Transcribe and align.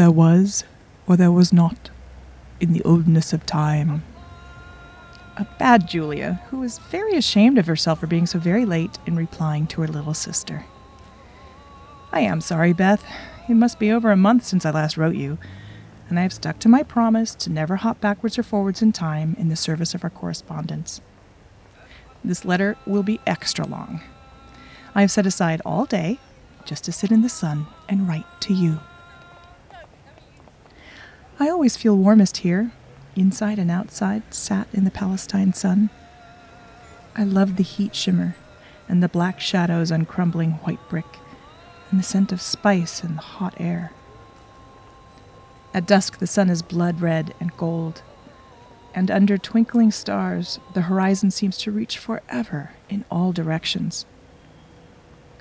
There 0.00 0.10
was, 0.10 0.64
or 1.06 1.18
there 1.18 1.30
was 1.30 1.52
not, 1.52 1.90
in 2.58 2.72
the 2.72 2.82
oldness 2.84 3.34
of 3.34 3.44
time. 3.44 4.02
A 5.36 5.46
bad 5.58 5.86
Julia, 5.86 6.40
who 6.48 6.60
was 6.60 6.78
very 6.78 7.16
ashamed 7.16 7.58
of 7.58 7.66
herself 7.66 8.00
for 8.00 8.06
being 8.06 8.24
so 8.24 8.38
very 8.38 8.64
late 8.64 8.98
in 9.04 9.14
replying 9.14 9.66
to 9.66 9.82
her 9.82 9.86
little 9.86 10.14
sister. 10.14 10.64
I 12.12 12.20
am 12.20 12.40
sorry, 12.40 12.72
Beth. 12.72 13.04
It 13.46 13.56
must 13.56 13.78
be 13.78 13.92
over 13.92 14.10
a 14.10 14.16
month 14.16 14.46
since 14.46 14.64
I 14.64 14.70
last 14.70 14.96
wrote 14.96 15.16
you, 15.16 15.36
and 16.08 16.18
I 16.18 16.22
have 16.22 16.32
stuck 16.32 16.58
to 16.60 16.68
my 16.70 16.82
promise 16.82 17.34
to 17.34 17.52
never 17.52 17.76
hop 17.76 18.00
backwards 18.00 18.38
or 18.38 18.42
forwards 18.42 18.80
in 18.80 18.92
time 18.92 19.36
in 19.38 19.50
the 19.50 19.54
service 19.54 19.94
of 19.94 20.02
our 20.02 20.08
correspondence. 20.08 21.02
This 22.24 22.46
letter 22.46 22.78
will 22.86 23.02
be 23.02 23.20
extra 23.26 23.66
long. 23.66 24.00
I 24.94 25.02
have 25.02 25.10
set 25.10 25.26
aside 25.26 25.60
all 25.66 25.84
day 25.84 26.20
just 26.64 26.84
to 26.84 26.90
sit 26.90 27.12
in 27.12 27.20
the 27.20 27.28
sun 27.28 27.66
and 27.86 28.08
write 28.08 28.24
to 28.40 28.54
you. 28.54 28.80
I 31.42 31.48
always 31.48 31.74
feel 31.74 31.96
warmest 31.96 32.38
here, 32.38 32.70
inside 33.16 33.58
and 33.58 33.70
outside, 33.70 34.22
sat 34.34 34.68
in 34.74 34.84
the 34.84 34.90
Palestine 34.90 35.54
sun. 35.54 35.88
I 37.16 37.24
love 37.24 37.56
the 37.56 37.62
heat 37.62 37.96
shimmer 37.96 38.36
and 38.86 39.02
the 39.02 39.08
black 39.08 39.40
shadows 39.40 39.90
on 39.90 40.04
crumbling 40.04 40.52
white 40.64 40.86
brick 40.90 41.06
and 41.90 41.98
the 41.98 42.04
scent 42.04 42.30
of 42.30 42.42
spice 42.42 43.02
in 43.02 43.14
the 43.14 43.22
hot 43.22 43.54
air. 43.56 43.90
At 45.72 45.86
dusk, 45.86 46.18
the 46.18 46.26
sun 46.26 46.50
is 46.50 46.60
blood 46.60 47.00
red 47.00 47.32
and 47.40 47.56
gold, 47.56 48.02
and 48.94 49.10
under 49.10 49.38
twinkling 49.38 49.92
stars, 49.92 50.60
the 50.74 50.82
horizon 50.82 51.30
seems 51.30 51.56
to 51.58 51.70
reach 51.70 51.96
forever 51.96 52.72
in 52.90 53.06
all 53.10 53.32
directions. 53.32 54.04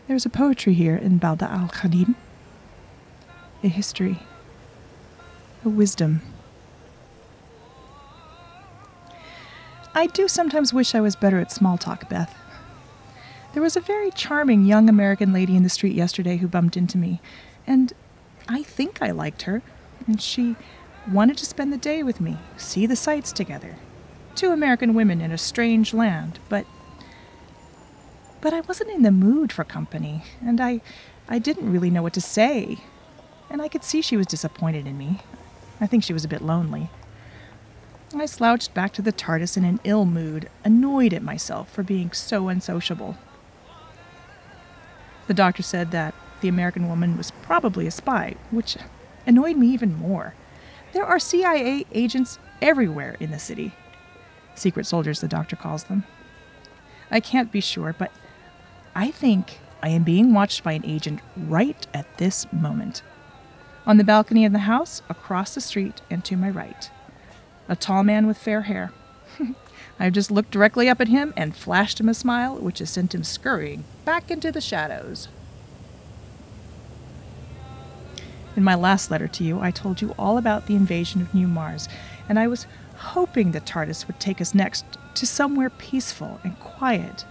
There's 0.08 0.25
a 0.25 0.30
poetry 0.30 0.75
here 0.75 0.95
in 0.95 1.20
Balda 1.20 1.50
al 1.50 1.67
Khadim, 1.67 2.16
a 3.61 3.67
history, 3.67 4.20
a 5.65 5.69
wisdom. 5.69 6.21
I 9.93 10.07
do 10.07 10.27
sometimes 10.27 10.73
wish 10.73 10.95
I 10.95 11.02
was 11.02 11.15
better 11.15 11.39
at 11.39 11.52
small 11.52 11.77
talk, 11.77 12.07
Beth. 12.09 12.38
There 13.53 13.63
was 13.63 13.75
a 13.75 13.81
very 13.81 14.11
charming 14.11 14.63
young 14.65 14.87
American 14.87 15.33
lady 15.33 15.55
in 15.55 15.63
the 15.63 15.69
street 15.69 15.95
yesterday 15.95 16.37
who 16.37 16.47
bumped 16.47 16.77
into 16.77 16.97
me, 16.97 17.19
and 17.65 17.91
I 18.47 18.63
think 18.63 19.02
I 19.02 19.11
liked 19.11 19.41
her, 19.43 19.61
and 20.07 20.21
she 20.21 20.55
wanted 21.11 21.37
to 21.37 21.45
spend 21.45 21.73
the 21.73 21.77
day 21.77 22.03
with 22.03 22.21
me, 22.21 22.37
see 22.57 22.85
the 22.85 22.95
sights 22.95 23.31
together. 23.31 23.75
Two 24.35 24.52
American 24.52 24.93
women 24.93 25.21
in 25.21 25.31
a 25.31 25.37
strange 25.37 25.93
land, 25.93 26.39
but 26.49 26.65
but 28.41 28.53
I 28.53 28.61
wasn't 28.61 28.91
in 28.91 29.02
the 29.02 29.11
mood 29.11 29.52
for 29.52 29.63
company, 29.63 30.23
and 30.41 30.61
I 30.61 30.81
I 31.27 31.39
didn't 31.39 31.71
really 31.71 31.89
know 31.89 32.03
what 32.03 32.13
to 32.13 32.21
say. 32.21 32.77
And 33.49 33.61
I 33.61 33.67
could 33.67 33.83
see 33.83 34.02
she 34.02 34.15
was 34.15 34.27
disappointed 34.27 34.85
in 34.85 34.97
me. 34.97 35.21
I 35.81 35.88
think 35.88 36.03
she 36.03 36.13
was 36.13 36.25
a 36.25 36.30
bit 36.30 36.41
lonely. 36.41 36.89
I 38.16 38.25
slouched 38.25 38.73
back 38.73 38.91
to 38.94 39.02
the 39.02 39.13
TARDIS 39.13 39.55
in 39.55 39.63
an 39.63 39.80
ill 39.83 40.05
mood, 40.05 40.49
annoyed 40.63 41.13
at 41.13 41.21
myself 41.21 41.71
for 41.71 41.83
being 41.83 42.11
so 42.11 42.49
unsociable. 42.49 43.17
The 45.27 45.33
doctor 45.33 45.61
said 45.61 45.91
that 45.91 46.16
the 46.41 46.47
American 46.47 46.88
woman 46.88 47.17
was 47.17 47.31
probably 47.44 47.86
a 47.86 47.91
spy, 47.91 48.36
which 48.49 48.77
annoyed 49.27 49.58
me 49.58 49.67
even 49.67 49.94
more. 49.95 50.33
There 50.91 51.05
are 51.05 51.19
CIA 51.19 51.86
agents 51.91 52.39
everywhere 52.61 53.16
in 53.19 53.30
the 53.30 53.38
city. 53.38 53.73
Secret 54.55 54.88
soldiers, 54.88 55.21
the 55.21 55.27
doctor 55.27 55.55
calls 55.55 55.83
them. 55.83 56.03
I 57.11 57.19
can't 57.19 57.52
be 57.52 57.61
sure, 57.61 57.93
but 57.97 58.11
I 58.95 59.11
think 59.11 59.59
I 59.83 59.89
am 59.89 60.04
being 60.04 60.33
watched 60.33 60.64
by 60.64 60.73
an 60.73 60.86
agent 60.86 61.21
right 61.37 61.86
at 61.93 62.17
this 62.17 62.52
moment. 62.52 63.04
On 63.89 63.98
the 63.98 64.04
balcony 64.04 64.45
of 64.45 64.52
the 64.52 64.60
house, 64.60 65.02
across 65.10 65.55
the 65.55 65.61
street, 65.61 66.02
and 66.11 66.23
to 66.23 66.38
my 66.38 66.52
right. 66.52 66.92
A 67.67 67.76
tall 67.76 68.04
man 68.04 68.27
with 68.27 68.38
fair 68.38 68.61
hair. 68.61 68.92
I 70.00 70.11
just 70.11 70.30
looked 70.30 70.52
directly 70.52 70.88
up 70.88 71.02
at 71.02 71.08
him 71.08 71.33
and 71.36 71.55
flashed 71.55 71.99
him 71.99 72.08
a 72.08 72.14
smile, 72.14 72.55
which 72.55 72.78
has 72.78 72.92
sent 72.92 73.16
him 73.16 73.23
scurrying 73.23 73.86
back 74.05 74.30
into 74.30 74.52
the 74.52 74.61
shadows. 74.61 75.28
In 78.55 78.64
my 78.64 78.76
last 78.76 79.10
letter 79.10 79.28
to 79.28 79.44
you, 79.44 79.60
I 79.60 79.72
told 79.72 80.04
you 80.04 80.14
all 80.20 80.38
about 80.38 80.67
the 80.67 80.76
invasion 80.76 81.20
of 81.20 81.33
New 81.33 81.48
Mars, 81.48 81.89
and 82.30 82.38
I 82.38 82.45
was 82.45 82.67
hoping 82.95 83.54
the 83.54 83.60
TARDIS 83.60 84.05
would 84.05 84.20
take 84.20 84.39
us 84.39 84.54
next 84.54 84.86
to 85.16 85.26
somewhere 85.26 85.72
peaceful 85.72 86.39
and 86.44 86.60
quiet, 86.60 87.26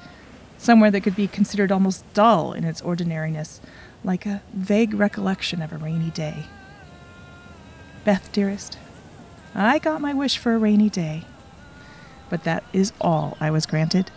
somewhere 0.57 0.91
that 0.91 1.03
could 1.03 1.15
be 1.15 1.29
considered 1.29 1.71
almost 1.71 2.03
dull 2.15 2.53
in 2.53 2.65
its 2.65 2.83
ordinariness, 2.83 3.61
like 4.05 4.27
a 4.27 4.43
vague 4.53 4.95
recollection 4.95 5.63
of 5.63 5.73
a 5.73 5.77
rainy 5.77 6.11
day. 6.11 6.45
Beth, 8.05 8.31
dearest, 8.33 8.79
I 9.55 9.79
got 9.79 10.01
my 10.01 10.15
wish 10.15 10.39
for 10.39 10.55
a 10.55 10.59
rainy 10.59 10.89
day, 10.89 11.25
but 12.31 12.45
that 12.45 12.65
is 12.73 12.93
all 13.01 13.37
I 13.41 13.51
was 13.51 13.67
granted. 13.67 14.11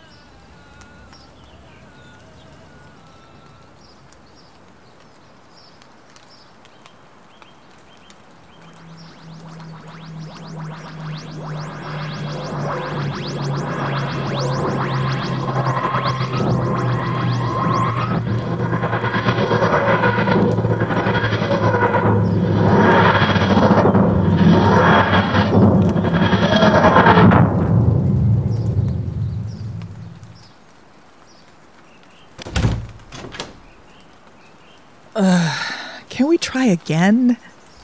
Again? 36.71 37.37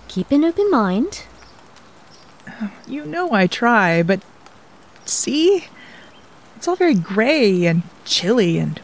Keep 0.07 0.31
an 0.31 0.43
open 0.43 0.71
mind. 0.71 1.23
Um, 2.59 2.71
you 2.87 3.05
know 3.05 3.33
I 3.33 3.45
try, 3.45 4.01
but 4.01 4.21
see? 5.05 5.65
It's 6.55 6.67
all 6.67 6.75
very 6.75 6.95
gray 6.95 7.65
and 7.65 7.83
chilly 8.05 8.57
and 8.57 8.81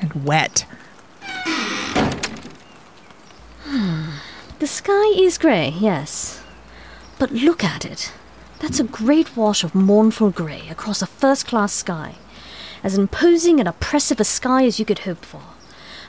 and 0.00 0.24
wet. 0.24 0.66
Hmm. 3.64 4.10
The 4.58 4.66
sky 4.66 5.06
is 5.16 5.38
grey, 5.38 5.74
yes. 5.78 6.42
But 7.18 7.30
look 7.30 7.64
at 7.64 7.84
it. 7.84 8.12
That's 8.60 8.80
a 8.80 8.84
great 8.84 9.36
wash 9.36 9.64
of 9.64 9.74
mournful 9.74 10.30
grey 10.30 10.68
across 10.68 11.00
a 11.00 11.06
first 11.06 11.46
class 11.46 11.72
sky. 11.72 12.16
As 12.82 12.98
imposing 12.98 13.58
and 13.60 13.68
oppressive 13.68 14.20
a 14.20 14.24
sky 14.24 14.66
as 14.66 14.78
you 14.78 14.84
could 14.84 15.00
hope 15.00 15.24
for. 15.24 15.53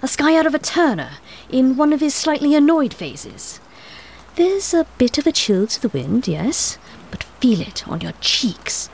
A 0.02 0.08
sky 0.08 0.36
out 0.38 0.46
of 0.46 0.54
a 0.54 0.60
Turner, 0.60 1.12
in 1.50 1.78
one 1.78 1.94
of 1.94 2.02
his 2.02 2.14
slightly 2.14 2.54
annoyed 2.54 2.94
phases. 2.94 3.60
There's 4.36 4.74
a 4.74 4.86
bit 4.98 5.18
of 5.18 5.26
a 5.26 5.32
chill 5.32 5.66
to 5.68 5.82
the 5.82 5.90
wind, 5.90 6.28
yes, 6.28 6.78
but 7.12 7.24
feel 7.24 7.62
it 7.62 7.88
on 7.88 8.02
your 8.02 8.14
cheeks. 8.20 8.90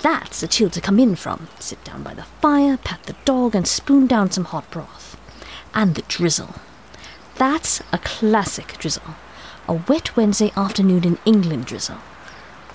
That's 0.00 0.42
a 0.42 0.48
chill 0.48 0.70
to 0.70 0.80
come 0.80 1.00
in 1.00 1.16
from. 1.16 1.48
Sit 1.58 1.82
down 1.82 2.02
by 2.02 2.14
the 2.14 2.22
fire, 2.40 2.76
pat 2.76 3.02
the 3.04 3.16
dog, 3.24 3.54
and 3.54 3.66
spoon 3.66 4.06
down 4.06 4.30
some 4.30 4.44
hot 4.44 4.70
broth. 4.70 5.18
And 5.74 5.94
the 5.94 6.02
drizzle. 6.02 6.54
That's 7.36 7.82
a 7.92 7.98
classic 7.98 8.78
drizzle. 8.78 9.16
A 9.66 9.74
wet 9.74 10.16
Wednesday 10.16 10.52
afternoon 10.56 11.04
in 11.04 11.18
England 11.24 11.66
drizzle. 11.66 11.98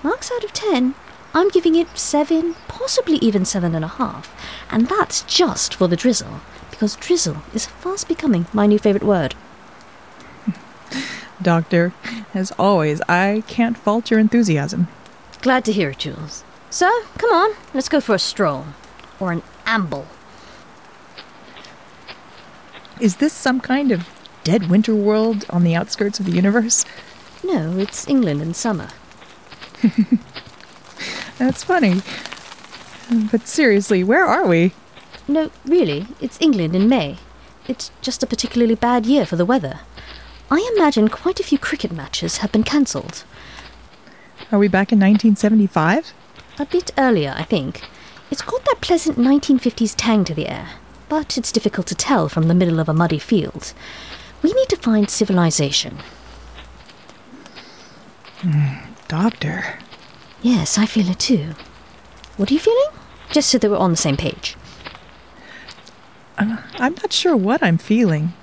Marks 0.04 0.32
out 0.32 0.44
of 0.44 0.52
ten, 0.52 0.96
I'm 1.34 1.50
giving 1.50 1.76
it 1.76 1.98
seven, 1.98 2.56
possibly 2.68 3.16
even 3.18 3.46
seven 3.46 3.74
and 3.74 3.86
a 3.86 3.88
half. 3.88 4.36
And 4.70 4.88
that's 4.88 5.22
just 5.24 5.74
for 5.74 5.88
the 5.88 5.96
drizzle, 5.96 6.42
because 6.82 6.96
drizzle 6.96 7.44
is 7.54 7.68
fast 7.68 8.08
becoming 8.08 8.48
my 8.54 8.66
new 8.66 8.80
favourite 8.80 9.06
word. 9.06 9.36
Doctor, 11.40 11.94
as 12.34 12.52
always, 12.58 13.04
I 13.08 13.44
can't 13.46 13.78
fault 13.78 14.10
your 14.10 14.20
enthusiasm. 14.20 14.88
Glad 15.44 15.64
to 15.66 15.72
hear 15.72 15.92
it, 15.92 16.00
Jules. 16.00 16.44
So, 16.72 16.90
come 17.20 17.30
on, 17.30 17.52
let's 17.76 17.88
go 17.88 18.02
for 18.02 18.16
a 18.16 18.20
stroll. 18.20 18.66
Or 19.20 19.32
an 19.32 19.44
amble. 19.68 20.08
Is 23.00 23.18
this 23.18 23.34
some 23.34 23.62
kind 23.62 23.92
of 23.92 24.10
dead 24.44 24.68
winter 24.68 24.96
world 24.96 25.46
on 25.52 25.64
the 25.64 25.76
outskirts 25.76 26.20
of 26.20 26.26
the 26.26 26.32
universe? 26.32 26.84
No, 27.44 27.78
it's 27.78 28.08
England 28.08 28.42
in 28.42 28.56
summer. 28.56 28.88
That's 31.38 31.64
funny. 31.64 32.02
But 33.30 33.48
seriously, 33.48 34.04
where 34.04 34.26
are 34.26 34.48
we? 34.48 34.74
No, 35.32 35.50
really, 35.64 36.08
it's 36.20 36.42
England 36.42 36.76
in 36.76 36.90
May. 36.90 37.16
It's 37.66 37.90
just 38.02 38.22
a 38.22 38.28
particularly 38.28 38.76
bad 38.76 39.06
year 39.06 39.26
for 39.26 39.38
the 39.38 39.46
weather. 39.46 39.80
I 40.50 40.70
imagine 40.76 41.08
quite 41.08 41.40
a 41.40 41.44
few 41.44 41.58
cricket 41.58 41.94
matches 41.94 42.38
have 42.38 42.52
been 42.52 42.64
cancelled. 42.64 43.24
Are 44.52 44.60
we 44.60 44.68
back 44.68 44.92
in 44.92 45.00
1975? 45.00 46.12
A 46.60 46.66
bit 46.66 46.92
earlier, 46.98 47.34
I 47.38 47.44
think. 47.44 47.82
It's 48.30 48.42
got 48.42 48.66
that 48.66 48.82
pleasant 48.82 49.18
1950s 49.18 49.96
tang 49.96 50.26
to 50.26 50.34
the 50.34 50.50
air, 50.50 50.68
but 51.08 51.38
it's 51.38 51.54
difficult 51.54 51.88
to 51.88 51.96
tell 51.96 52.28
from 52.28 52.50
the 52.50 52.54
middle 52.54 52.82
of 52.82 52.90
a 52.90 52.94
muddy 52.94 53.20
field. 53.20 53.74
We 54.42 54.52
need 54.52 54.68
to 54.68 54.76
find 54.76 55.10
civilization. 55.10 56.00
Hmm, 58.42 58.92
doctor. 59.08 59.80
Yes, 60.42 60.78
I 60.78 60.86
feel 60.86 61.10
it 61.10 61.20
too. 61.20 61.56
What 62.36 62.52
are 62.52 62.54
you 62.54 62.60
feeling? 62.60 62.90
Just 63.32 63.50
so 63.50 63.58
that 63.58 63.72
we're 63.72 63.78
on 63.78 63.92
the 63.92 63.96
same 63.96 64.18
page. 64.18 64.58
I'm 66.50 66.96
not 66.96 67.14
sure 67.14 67.36
what 67.36 67.62
I'm 67.62 67.78
feeling. 67.78 68.34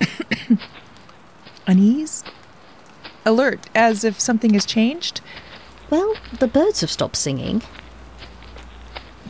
Unease? 1.66 2.24
Alert, 3.24 3.68
as 3.74 4.04
if 4.04 4.18
something 4.18 4.54
has 4.54 4.64
changed? 4.64 5.20
Well, 5.90 6.14
the 6.38 6.48
birds 6.48 6.80
have 6.80 6.90
stopped 6.90 7.16
singing. 7.16 7.62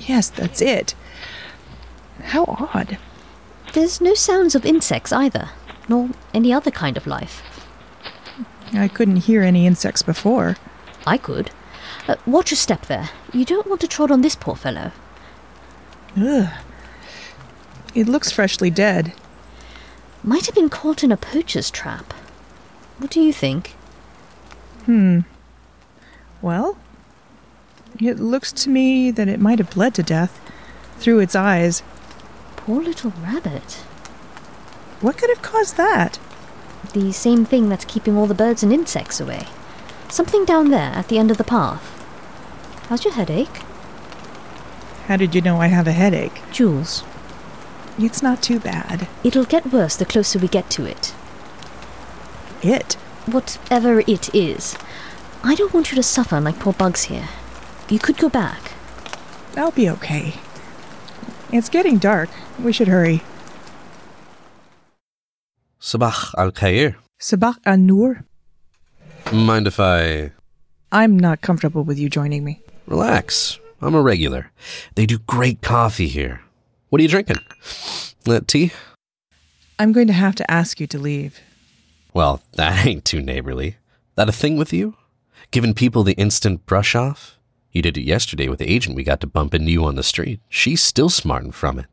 Yes, 0.01 0.31
that's 0.31 0.61
it. 0.61 0.95
How 2.23 2.45
odd. 2.73 2.99
There's 3.73 4.01
no 4.01 4.15
sounds 4.15 4.55
of 4.55 4.65
insects 4.65 5.13
either, 5.13 5.51
nor 5.89 6.11
any 6.33 6.53
other 6.53 6.71
kind 6.71 6.97
of 6.97 7.07
life. 7.07 7.43
I 8.73 8.89
couldn't 8.89 9.17
hear 9.29 9.43
any 9.43 9.67
insects 9.67 10.03
before. 10.03 10.57
I 11.07 11.17
could. 11.17 11.51
Uh, 12.07 12.17
watch 12.27 12.51
your 12.51 12.57
step 12.57 12.87
there. 12.87 13.11
You 13.33 13.45
don't 13.45 13.67
want 13.67 13.81
to 13.81 13.89
trod 13.89 14.11
on 14.11 14.21
this 14.21 14.37
poor 14.37 14.57
fellow. 14.57 14.93
Ugh. 16.17 16.49
It 17.95 18.09
looks 18.09 18.31
freshly 18.31 18.71
dead. 18.71 19.13
Might 20.23 20.47
have 20.47 20.55
been 20.55 20.69
caught 20.69 21.03
in 21.03 21.13
a 21.13 21.17
poacher's 21.17 21.71
trap. 21.71 22.13
What 22.99 23.11
do 23.11 23.21
you 23.21 23.33
think? 23.33 23.75
Hmm. 24.85 25.21
Well, 26.43 26.79
it 28.01 28.19
looks 28.19 28.53
to 28.53 28.71
me 28.71 29.11
that 29.11 29.29
it 29.29 29.41
might 29.41 29.59
have 29.59 29.71
bled 29.71 29.95
to 29.95 30.03
death 30.03 30.41
through 30.99 31.21
its 31.21 31.35
eyes. 31.35 31.83
Poor 32.57 32.83
little 32.83 33.13
rabbit. 33.23 33.75
What 35.01 35.17
could 35.17 35.31
have 35.31 35.43
caused 35.43 35.77
that? 35.77 36.19
The 36.93 37.13
same 37.13 37.45
thing 37.45 37.69
that's 37.69 37.85
keeping 37.85 38.17
all 38.17 38.27
the 38.27 38.35
birds 38.35 38.63
and 38.63 38.73
insects 38.73 39.21
away. 39.21 39.47
Something 40.09 40.45
down 40.45 40.71
there 40.71 40.93
at 40.93 41.09
the 41.09 41.19
end 41.19 41.31
of 41.31 41.39
the 41.39 41.45
path. 41.45 41.95
How's 42.89 43.05
your 43.05 43.15
headache? 43.15 43.63
How 45.07 45.17
did 45.17 45.35
you 45.35 45.41
know 45.41 45.61
I 45.61 45.69
have 45.69 45.87
a 45.87 45.93
headache? 45.93 46.41
Jules, 46.51 47.03
It's 47.99 48.23
not 48.23 48.43
too 48.43 48.61
bad. 48.61 49.09
it'll 49.25 49.45
get 49.45 49.73
worse 49.73 49.97
the 49.97 50.07
closer 50.07 50.39
we 50.39 50.47
get 50.47 50.71
to 50.71 50.85
it. 50.87 51.13
It? 52.63 52.95
Whatever 53.27 54.01
it 54.01 54.33
is. 54.35 54.77
I 55.43 55.55
don't 55.55 55.75
want 55.75 55.91
you 55.91 55.97
to 55.97 56.03
suffer 56.03 56.41
like 56.41 56.59
poor 56.61 56.73
bugs 56.73 57.05
here. 57.05 57.29
You 57.89 57.99
could 57.99 58.17
go 58.17 58.29
back. 58.29 58.73
I'll 59.57 59.73
be 59.73 59.91
okay. 59.91 60.35
It's 61.53 61.69
getting 61.69 61.99
dark. 61.99 62.31
We 62.63 62.73
should 62.73 62.89
hurry. 62.89 63.23
Sabah 65.81 66.35
al 66.39 66.53
Khair. 66.53 66.97
Sabah 67.19 67.57
an 67.67 67.87
Nur? 67.87 68.25
Mind 69.33 69.67
if 69.67 69.81
I 69.81 70.33
I'm 70.93 71.19
not 71.19 71.41
comfortable 71.41 71.83
with 71.83 71.99
you 71.99 72.09
joining 72.09 72.45
me. 72.45 72.63
relax? 72.87 73.59
I'm 73.81 73.95
a 73.95 74.03
regular. 74.03 74.51
They 74.95 75.07
do 75.07 75.19
great 75.19 75.63
coffee 75.63 76.09
here. 76.09 76.41
What 76.89 77.01
are 77.01 77.03
you 77.03 77.09
drinking? 77.09 77.39
Uh, 78.27 78.41
tea? 78.47 78.73
I'm 79.79 79.93
going 79.93 80.07
to 80.07 80.13
have 80.13 80.35
to 80.37 80.51
ask 80.51 80.81
you 80.81 80.87
to 80.89 80.99
leave. 80.99 81.41
Well, 82.15 82.43
that 82.53 82.87
ain't 82.87 83.05
too 83.05 83.21
neighborly. 83.21 83.77
That 84.15 84.29
a 84.29 84.33
thing 84.33 84.57
with 84.57 84.73
you? 84.73 84.97
Giving 85.51 85.75
people 85.75 86.03
the 86.03 86.15
instant 86.15 86.67
brush 86.67 86.95
off? 86.95 87.39
You 87.73 87.83
did 87.83 87.97
it 87.99 88.03
yesterday 88.03 88.49
with 88.49 88.59
the 88.59 88.69
agent 88.69 88.97
we 88.97 89.05
got 89.05 89.21
to 89.21 89.27
bump 89.27 89.55
into 89.55 89.71
you 89.71 89.85
on 89.85 89.95
the 89.95 90.03
street. 90.03 90.41
She's 90.49 90.83
still 90.83 91.11
smarting 91.11 91.53
from 91.53 91.79
it. 91.79 91.87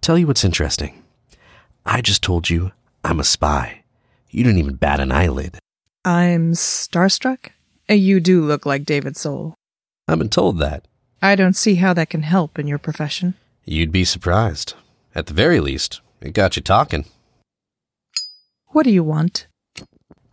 Tell 0.00 0.18
you 0.18 0.26
what's 0.26 0.44
interesting. 0.44 1.02
I 1.86 2.00
just 2.00 2.22
told 2.22 2.50
you 2.50 2.72
I'm 3.04 3.20
a 3.20 3.24
spy. 3.24 3.84
You 4.30 4.42
didn't 4.42 4.58
even 4.58 4.76
bat 4.76 5.00
an 5.00 5.12
eyelid. 5.12 5.58
I'm 6.04 6.52
starstruck? 6.52 7.50
You 7.88 8.20
do 8.20 8.42
look 8.42 8.66
like 8.66 8.84
David 8.84 9.16
Soul. 9.16 9.54
I've 10.08 10.18
been 10.18 10.28
told 10.30 10.58
that. 10.58 10.86
I 11.24 11.36
don't 11.36 11.56
see 11.56 11.76
how 11.76 11.94
that 11.94 12.10
can 12.10 12.22
help 12.22 12.58
in 12.58 12.66
your 12.66 12.76
profession. 12.76 13.32
You'd 13.64 13.90
be 13.90 14.04
surprised. 14.04 14.74
At 15.14 15.24
the 15.24 15.32
very 15.32 15.58
least, 15.58 16.02
it 16.20 16.34
got 16.34 16.54
you 16.54 16.60
talking. 16.60 17.06
What 18.66 18.82
do 18.82 18.90
you 18.90 19.02
want? 19.02 19.46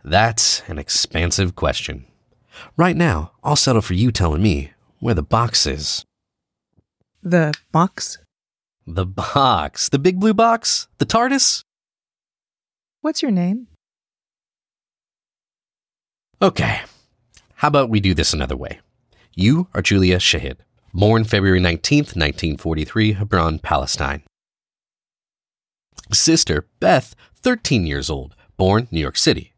That's 0.04 0.62
an 0.68 0.78
expansive 0.78 1.56
question. 1.56 2.04
Right 2.76 2.94
now, 2.94 3.32
I'll 3.42 3.56
settle 3.56 3.80
for 3.80 3.94
you 3.94 4.12
telling 4.12 4.42
me 4.42 4.72
where 5.00 5.14
the 5.14 5.22
box 5.22 5.66
is. 5.66 6.04
The 7.22 7.54
box? 7.72 8.18
The 8.86 9.06
box? 9.06 9.88
The 9.88 9.98
big 9.98 10.20
blue 10.20 10.34
box? 10.34 10.88
The 10.98 11.06
TARDIS? 11.06 11.62
What's 13.00 13.22
your 13.22 13.30
name? 13.30 13.66
Okay. 16.42 16.82
How 17.54 17.68
about 17.68 17.88
we 17.88 17.98
do 17.98 18.12
this 18.12 18.34
another 18.34 18.58
way? 18.58 18.80
You 19.34 19.68
are 19.72 19.80
Julia 19.80 20.18
Shahid, 20.18 20.56
born 20.92 21.24
February 21.24 21.60
19th, 21.60 22.14
1943, 22.16 23.14
Hebron, 23.14 23.58
Palestine. 23.58 24.22
Sister 26.12 26.66
Beth, 26.80 27.14
13 27.36 27.86
years 27.86 28.10
old, 28.10 28.34
born 28.56 28.88
New 28.90 29.00
York 29.00 29.16
City. 29.16 29.54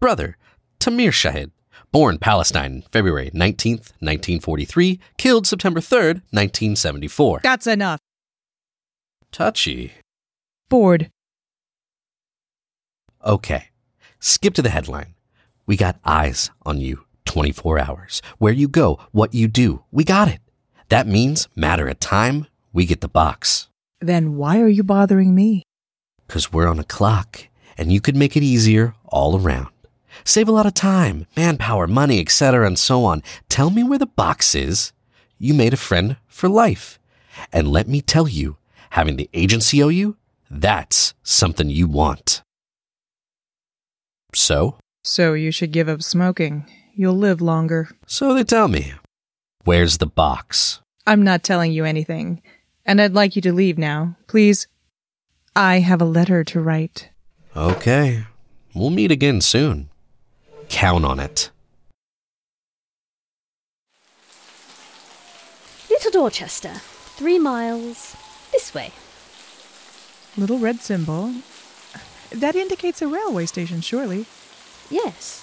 Brother 0.00 0.36
Tamir 0.78 1.10
Shahid, 1.10 1.50
born 1.90 2.18
Palestine, 2.18 2.84
February 2.92 3.30
19th, 3.30 3.92
1943, 4.00 5.00
killed 5.16 5.46
September 5.46 5.80
3rd, 5.80 6.20
1974. 6.30 7.40
That's 7.42 7.66
enough. 7.66 8.00
Touchy. 9.32 9.92
Bored. 10.68 11.10
Okay. 13.24 13.68
Skip 14.20 14.54
to 14.54 14.62
the 14.62 14.68
headline. 14.68 15.14
We 15.66 15.76
got 15.76 15.98
eyes 16.04 16.50
on 16.66 16.80
you 16.80 17.04
24 17.24 17.78
hours. 17.78 18.20
Where 18.38 18.52
you 18.52 18.68
go, 18.68 18.98
what 19.12 19.32
you 19.32 19.48
do, 19.48 19.84
we 19.90 20.04
got 20.04 20.28
it. 20.28 20.40
That 20.88 21.06
means 21.06 21.48
matter 21.56 21.88
of 21.88 22.00
time, 22.00 22.46
we 22.72 22.86
get 22.86 23.00
the 23.00 23.08
box. 23.08 23.68
Then 24.00 24.36
why 24.36 24.60
are 24.60 24.68
you 24.68 24.82
bothering 24.82 25.34
me? 25.34 25.62
Because 26.26 26.52
we're 26.52 26.68
on 26.68 26.78
a 26.78 26.84
clock 26.84 27.48
and 27.78 27.92
you 27.92 28.00
could 28.00 28.16
make 28.16 28.36
it 28.36 28.42
easier 28.42 28.94
all 29.06 29.38
around. 29.38 29.68
Save 30.24 30.48
a 30.48 30.52
lot 30.52 30.66
of 30.66 30.74
time, 30.74 31.26
manpower, 31.36 31.86
money, 31.86 32.20
etc., 32.20 32.66
and 32.66 32.78
so 32.78 33.04
on. 33.04 33.22
Tell 33.48 33.70
me 33.70 33.82
where 33.82 33.98
the 33.98 34.06
box 34.06 34.54
is. 34.54 34.92
You 35.38 35.54
made 35.54 35.74
a 35.74 35.78
friend 35.78 36.16
for 36.28 36.48
life. 36.48 36.98
And 37.52 37.68
let 37.68 37.88
me 37.88 38.00
tell 38.00 38.28
you, 38.28 38.56
having 38.90 39.16
the 39.16 39.28
agency 39.34 39.82
owe 39.82 39.88
you, 39.88 40.16
that's 40.48 41.14
something 41.22 41.68
you 41.68 41.88
want. 41.88 42.42
So? 44.34 44.76
So 45.02 45.34
you 45.34 45.50
should 45.50 45.72
give 45.72 45.88
up 45.88 46.02
smoking. 46.02 46.70
You'll 46.94 47.16
live 47.16 47.40
longer. 47.40 47.88
So 48.06 48.34
they 48.34 48.44
tell 48.44 48.68
me. 48.68 48.94
Where's 49.64 49.96
the 49.96 50.06
box? 50.06 50.80
I'm 51.06 51.22
not 51.22 51.42
telling 51.42 51.72
you 51.72 51.86
anything. 51.86 52.42
And 52.84 53.00
I'd 53.00 53.14
like 53.14 53.34
you 53.34 53.40
to 53.42 53.52
leave 53.52 53.78
now. 53.78 54.16
Please. 54.26 54.66
I 55.56 55.78
have 55.78 56.02
a 56.02 56.04
letter 56.04 56.44
to 56.44 56.60
write. 56.60 57.08
Okay. 57.56 58.24
We'll 58.74 58.90
meet 58.90 59.10
again 59.10 59.40
soon. 59.40 59.88
Count 60.68 61.06
on 61.06 61.18
it. 61.18 61.50
Little 65.88 66.10
Dorchester, 66.10 66.74
three 67.16 67.38
miles 67.38 68.16
this 68.52 68.74
way. 68.74 68.92
Little 70.36 70.58
red 70.58 70.80
symbol. 70.80 71.32
That 72.30 72.54
indicates 72.54 73.00
a 73.00 73.08
railway 73.08 73.46
station, 73.46 73.80
surely. 73.80 74.26
Yes. 74.90 75.40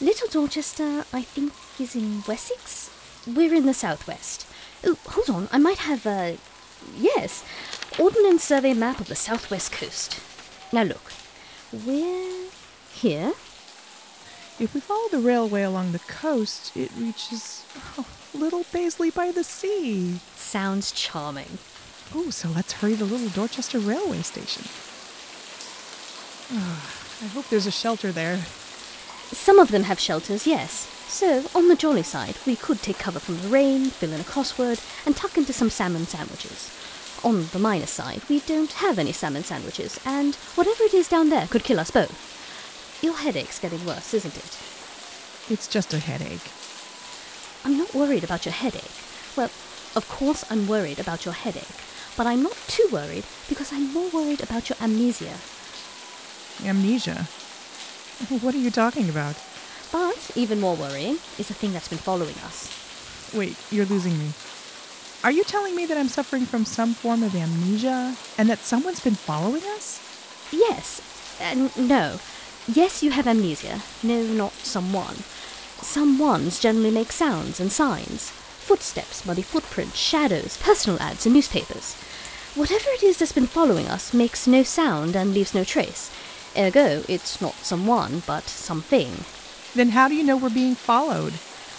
Little 0.00 0.28
Dorchester, 0.28 1.04
I 1.12 1.20
think, 1.20 1.52
is 1.78 1.94
in 1.94 2.22
Wessex. 2.26 2.90
We're 3.26 3.54
in 3.54 3.66
the 3.66 3.74
southwest. 3.74 4.46
Oh, 4.84 4.96
hold 5.06 5.30
on, 5.30 5.48
I 5.52 5.58
might 5.58 5.78
have 5.78 6.06
a. 6.06 6.38
Yes, 6.96 7.44
Ordnance 7.98 8.44
Survey 8.44 8.72
map 8.74 9.00
of 9.00 9.08
the 9.08 9.16
southwest 9.16 9.72
coast. 9.72 10.20
Now 10.72 10.84
look, 10.84 11.12
we're 11.72 12.48
here. 12.92 13.32
If 14.60 14.74
we 14.74 14.80
follow 14.80 15.08
the 15.08 15.18
railway 15.20 15.62
along 15.62 15.92
the 15.92 15.98
coast, 16.00 16.76
it 16.76 16.90
reaches 16.96 17.64
oh, 17.96 18.06
Little 18.34 18.64
Paisley 18.64 19.10
by 19.10 19.30
the 19.30 19.44
sea. 19.44 20.20
Sounds 20.34 20.90
charming. 20.92 21.58
Oh, 22.14 22.30
so 22.30 22.48
let's 22.48 22.72
hurry 22.72 22.96
to 22.96 23.04
Little 23.04 23.28
Dorchester 23.28 23.78
railway 23.78 24.22
station. 24.22 24.64
Ah, 26.52 26.94
I 27.22 27.26
hope 27.28 27.48
there's 27.48 27.66
a 27.66 27.70
shelter 27.70 28.10
there. 28.10 28.38
Some 29.30 29.58
of 29.58 29.70
them 29.70 29.82
have 29.84 30.00
shelters, 30.00 30.46
yes. 30.46 30.97
So, 31.08 31.46
on 31.54 31.68
the 31.68 31.74
jolly 31.74 32.02
side, 32.02 32.36
we 32.46 32.54
could 32.54 32.82
take 32.82 32.98
cover 32.98 33.18
from 33.18 33.40
the 33.40 33.48
rain, 33.48 33.86
fill 33.86 34.12
in 34.12 34.20
a 34.20 34.24
crossword, 34.24 34.78
and 35.06 35.16
tuck 35.16 35.38
into 35.38 35.54
some 35.54 35.70
salmon 35.70 36.06
sandwiches. 36.06 36.70
On 37.24 37.46
the 37.48 37.58
minus 37.58 37.90
side, 37.90 38.22
we 38.28 38.40
don't 38.40 38.72
have 38.72 38.98
any 38.98 39.12
salmon 39.12 39.42
sandwiches, 39.42 39.98
and 40.04 40.34
whatever 40.54 40.84
it 40.84 40.92
is 40.92 41.08
down 41.08 41.30
there 41.30 41.46
could 41.46 41.64
kill 41.64 41.80
us 41.80 41.90
both. 41.90 43.00
Your 43.02 43.14
headache's 43.14 43.58
getting 43.58 43.84
worse, 43.86 44.12
isn't 44.12 44.36
it? 44.36 44.58
It's 45.50 45.66
just 45.66 45.94
a 45.94 45.98
headache. 45.98 46.52
I'm 47.64 47.78
not 47.78 47.94
worried 47.94 48.22
about 48.22 48.44
your 48.44 48.52
headache. 48.52 48.84
Well, 49.34 49.50
of 49.96 50.06
course 50.10 50.44
I'm 50.50 50.68
worried 50.68 51.00
about 51.00 51.24
your 51.24 51.34
headache, 51.34 51.64
but 52.18 52.26
I'm 52.26 52.42
not 52.42 52.56
too 52.68 52.86
worried 52.92 53.24
because 53.48 53.72
I'm 53.72 53.92
more 53.94 54.10
worried 54.10 54.42
about 54.42 54.68
your 54.68 54.76
amnesia. 54.80 55.38
Amnesia. 56.64 57.26
What 58.42 58.54
are 58.54 58.58
you 58.58 58.70
talking 58.70 59.08
about? 59.08 59.36
But 59.92 60.30
even 60.34 60.60
more 60.60 60.76
worrying 60.76 61.18
is 61.38 61.48
the 61.48 61.54
thing 61.54 61.72
that's 61.72 61.88
been 61.88 61.98
following 61.98 62.34
us. 62.44 62.68
Wait, 63.34 63.56
you're 63.70 63.86
losing 63.86 64.18
me. 64.18 64.30
Are 65.24 65.32
you 65.32 65.44
telling 65.44 65.74
me 65.74 65.86
that 65.86 65.96
I'm 65.96 66.08
suffering 66.08 66.46
from 66.46 66.64
some 66.64 66.94
form 66.94 67.22
of 67.22 67.34
amnesia 67.34 68.16
and 68.36 68.48
that 68.48 68.60
someone's 68.60 69.00
been 69.00 69.14
following 69.14 69.62
us? 69.64 70.00
Yes. 70.52 71.00
Uh, 71.40 71.68
no. 71.80 72.20
Yes, 72.66 73.02
you 73.02 73.10
have 73.10 73.26
amnesia. 73.26 73.80
No, 74.02 74.22
not 74.22 74.52
someone. 74.52 75.16
Someones 75.80 76.60
generally 76.60 76.90
make 76.90 77.12
sounds 77.12 77.60
and 77.60 77.72
signs 77.72 78.32
footsteps, 78.68 79.24
muddy 79.24 79.40
footprints, 79.40 79.96
shadows, 79.96 80.58
personal 80.58 81.00
ads 81.00 81.24
in 81.24 81.32
newspapers. 81.32 81.94
Whatever 82.54 82.90
it 82.90 83.02
is 83.02 83.16
that's 83.18 83.32
been 83.32 83.46
following 83.46 83.86
us 83.88 84.12
makes 84.12 84.46
no 84.46 84.62
sound 84.62 85.16
and 85.16 85.32
leaves 85.32 85.54
no 85.54 85.64
trace. 85.64 86.10
Ergo, 86.54 87.02
it's 87.08 87.40
not 87.40 87.54
someone, 87.54 88.22
but 88.26 88.44
something. 88.44 89.24
Then 89.74 89.90
how 89.90 90.08
do 90.08 90.14
you 90.14 90.24
know 90.24 90.36
we're 90.36 90.50
being 90.50 90.74
followed? 90.74 91.34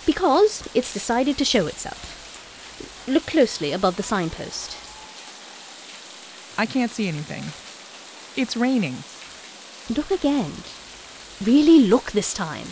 Because 0.06 0.68
it's 0.74 0.94
decided 0.94 1.38
to 1.38 1.46
show 1.46 1.68
itself. 1.68 3.06
Look 3.08 3.26
closely 3.26 3.72
above 3.72 3.96
the 3.96 4.04
signpost. 4.04 4.78
I 6.58 6.66
can't 6.66 6.92
see 6.92 7.08
anything. 7.08 7.44
It's 8.42 8.58
raining. 8.58 8.98
Look 9.90 10.12
again. 10.12 10.52
Really 11.44 11.80
look 11.80 12.12
this 12.12 12.34
time. 12.34 12.68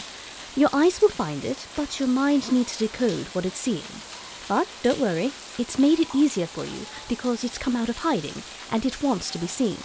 Your 0.55 0.69
eyes 0.73 1.01
will 1.01 1.09
find 1.09 1.45
it, 1.45 1.67
but 1.75 1.99
your 1.99 2.09
mind 2.09 2.51
needs 2.51 2.77
to 2.77 2.87
decode 2.87 3.27
what 3.27 3.45
it's 3.45 3.59
seeing. 3.59 4.01
But 4.47 4.67
don't 4.81 4.99
worry, 4.99 5.31
it's 5.57 5.79
made 5.79 5.99
it 5.99 6.15
easier 6.15 6.47
for 6.47 6.65
you 6.65 6.85
because 7.09 7.43
it's 7.43 7.57
come 7.57 7.75
out 7.75 7.89
of 7.89 7.97
hiding 7.97 8.43
and 8.71 8.85
it 8.85 9.03
wants 9.03 9.29
to 9.31 9.37
be 9.37 9.47
seen. 9.47 9.77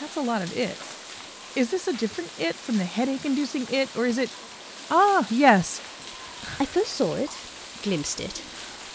That's 0.00 0.16
a 0.16 0.20
lot 0.20 0.42
of 0.42 0.56
it. 0.56 0.95
Is 1.56 1.70
this 1.70 1.88
a 1.88 1.96
different 1.96 2.30
it 2.38 2.54
from 2.54 2.76
the 2.76 2.84
headache 2.84 3.24
inducing 3.24 3.66
it, 3.72 3.96
or 3.96 4.04
is 4.04 4.18
it. 4.18 4.30
Ah, 4.90 5.26
yes. 5.30 5.80
I 6.60 6.66
first 6.66 6.92
saw 6.92 7.14
it, 7.14 7.30
glimpsed 7.82 8.20
it, 8.20 8.42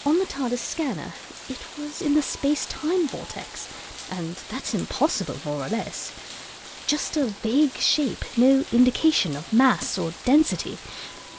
on 0.06 0.20
the 0.20 0.26
TARDIS 0.26 0.60
scanner. 0.60 1.12
It 1.48 1.58
was 1.76 2.00
in 2.00 2.14
the 2.14 2.22
space 2.22 2.64
time 2.66 3.08
vortex, 3.08 3.66
and 4.12 4.36
that's 4.48 4.74
impossible, 4.74 5.38
more 5.44 5.66
or 5.66 5.68
less. 5.68 6.14
Just 6.86 7.16
a 7.16 7.24
vague 7.24 7.74
shape, 7.78 8.24
no 8.36 8.64
indication 8.70 9.34
of 9.34 9.52
mass 9.52 9.98
or 9.98 10.12
density, 10.24 10.78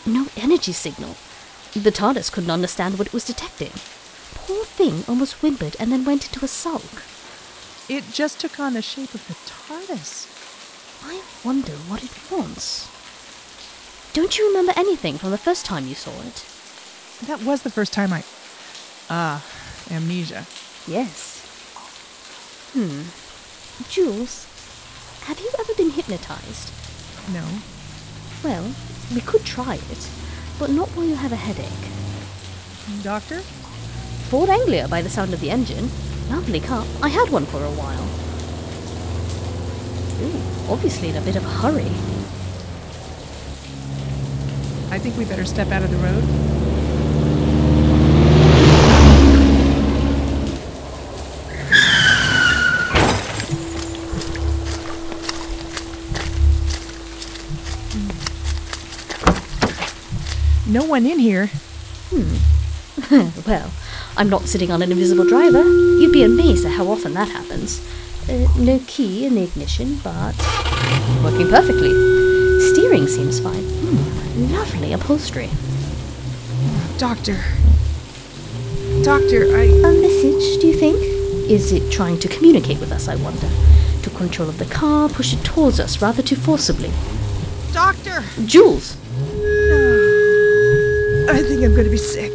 no 0.06 0.28
energy 0.36 0.74
signal. 0.74 1.16
The 1.74 1.92
TARDIS 1.92 2.34
couldn't 2.34 2.52
understand 2.52 3.00
what 3.00 3.08
it 3.08 3.14
was 3.14 3.24
detecting. 3.24 3.72
Poor 4.36 4.66
thing 4.66 5.06
almost 5.08 5.36
whimpered 5.36 5.78
and 5.80 5.90
then 5.90 6.04
went 6.04 6.26
into 6.26 6.44
a 6.44 6.50
sulk. 6.50 7.02
It 7.88 8.12
just 8.12 8.42
took 8.42 8.60
on 8.60 8.74
the 8.74 8.82
shape 8.82 9.14
of 9.14 9.26
the 9.30 9.36
TARDIS. 9.50 10.33
I 11.06 11.22
wonder 11.44 11.74
what 11.90 12.04
it 12.04 12.12
wants. 12.32 12.90
Don't 14.14 14.38
you 14.38 14.48
remember 14.48 14.74
anything 14.76 15.18
from 15.18 15.32
the 15.32 15.38
first 15.38 15.66
time 15.66 15.88
you 15.88 15.96
saw 15.96 16.12
it? 16.22 16.46
That 17.28 17.44
was 17.44 17.64
the 17.64 17.70
first 17.72 17.94
time 17.94 18.14
I. 18.14 18.24
Ah, 19.10 19.44
amnesia. 19.92 20.46
Yes. 20.88 21.42
Hmm. 22.74 23.04
Jules, 23.90 24.48
have 25.26 25.40
you 25.40 25.50
ever 25.60 25.74
been 25.76 25.92
hypnotized? 25.92 26.72
No. 27.34 27.44
Well, 28.44 28.74
we 29.14 29.22
could 29.22 29.44
try 29.46 29.76
it, 29.76 30.10
but 30.60 30.70
not 30.70 30.90
while 30.90 31.06
you 31.06 31.16
have 31.16 31.32
a 31.32 31.36
headache. 31.36 31.90
Doctor? 33.04 33.40
Ford 34.30 34.50
Anglia 34.50 34.88
by 34.88 35.02
the 35.02 35.10
sound 35.10 35.34
of 35.34 35.40
the 35.40 35.52
engine. 35.52 35.90
Lovely 36.30 36.60
car. 36.60 36.86
I 37.02 37.10
had 37.10 37.30
one 37.30 37.46
for 37.46 37.64
a 37.64 37.72
while. 37.72 38.33
Ooh, 40.24 40.72
obviously 40.72 41.10
in 41.10 41.18
a 41.18 41.22
bit 41.22 41.36
of 41.36 41.44
a 41.44 41.50
hurry. 41.50 41.92
I 44.90 45.00
think 45.00 45.18
we 45.18 45.26
better 45.26 45.44
step 45.44 45.70
out 45.70 45.84
of 45.84 45.92
the 45.92 45.98
road. 45.98 46.24
No 60.66 60.86
one 60.86 61.06
in 61.06 61.20
here. 61.20 61.48
Hmm. 62.10 63.30
well, 63.48 63.72
I'm 64.16 64.30
not 64.30 64.44
sitting 64.44 64.72
on 64.72 64.82
an 64.82 64.92
invisible 64.92 65.28
driver. 65.28 65.64
You'd 65.64 66.14
be 66.14 66.24
amazed 66.24 66.66
at 66.66 66.72
how 66.72 66.88
often 66.88 67.14
that 67.16 67.30
happens. 67.30 67.80
Uh, 68.30 68.48
no 68.58 68.80
key 68.88 69.26
in 69.26 69.36
the 69.36 69.44
ignition, 69.44 70.00
but 70.04 70.36
working 71.24 71.50
perfectly. 71.50 71.92
Steering 72.72 73.06
seems 73.08 73.40
fine. 73.40 73.64
Hmm, 73.64 74.54
lovely 74.54 74.94
upholstery. 74.94 75.50
Doctor. 76.98 77.44
Doctor, 79.04 79.44
I. 79.58 79.64
A 79.84 79.92
message, 80.00 80.62
do 80.62 80.68
you 80.68 80.74
think? 80.74 80.96
Is 81.52 81.74
it 81.74 81.92
trying 81.92 82.18
to 82.20 82.30
communicate 82.30 82.80
with 82.80 82.94
us, 82.94 83.10
I 83.10 83.16
wonder? 83.16 83.50
Took 84.02 84.16
control 84.16 84.48
of 84.48 84.58
the 84.58 84.66
car, 84.66 85.10
push 85.10 85.34
it 85.34 85.44
towards 85.44 85.80
us 85.82 86.02
rather 86.02 86.22
too 86.22 86.38
forcibly. 86.38 86.92
Doctor! 87.74 88.24
Jules! 88.46 88.96
I 91.30 91.42
think 91.42 91.64
I'm 91.64 91.76
gonna 91.76 91.90
be 91.90 91.98
sick. 91.98 92.33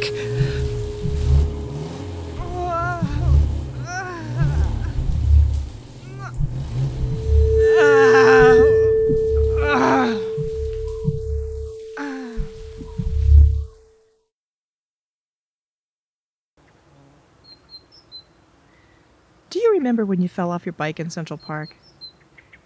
Remember 19.89 20.05
when 20.05 20.21
you 20.21 20.29
fell 20.29 20.51
off 20.51 20.67
your 20.67 20.73
bike 20.73 20.99
in 20.99 21.09
Central 21.09 21.39
Park? 21.39 21.75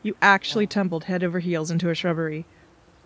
You 0.01 0.13
actually 0.21 0.67
tumbled 0.67 1.05
head 1.05 1.23
over 1.23 1.39
heels 1.39 1.71
into 1.71 1.89
a 1.89 1.95
shrubbery. 1.95 2.45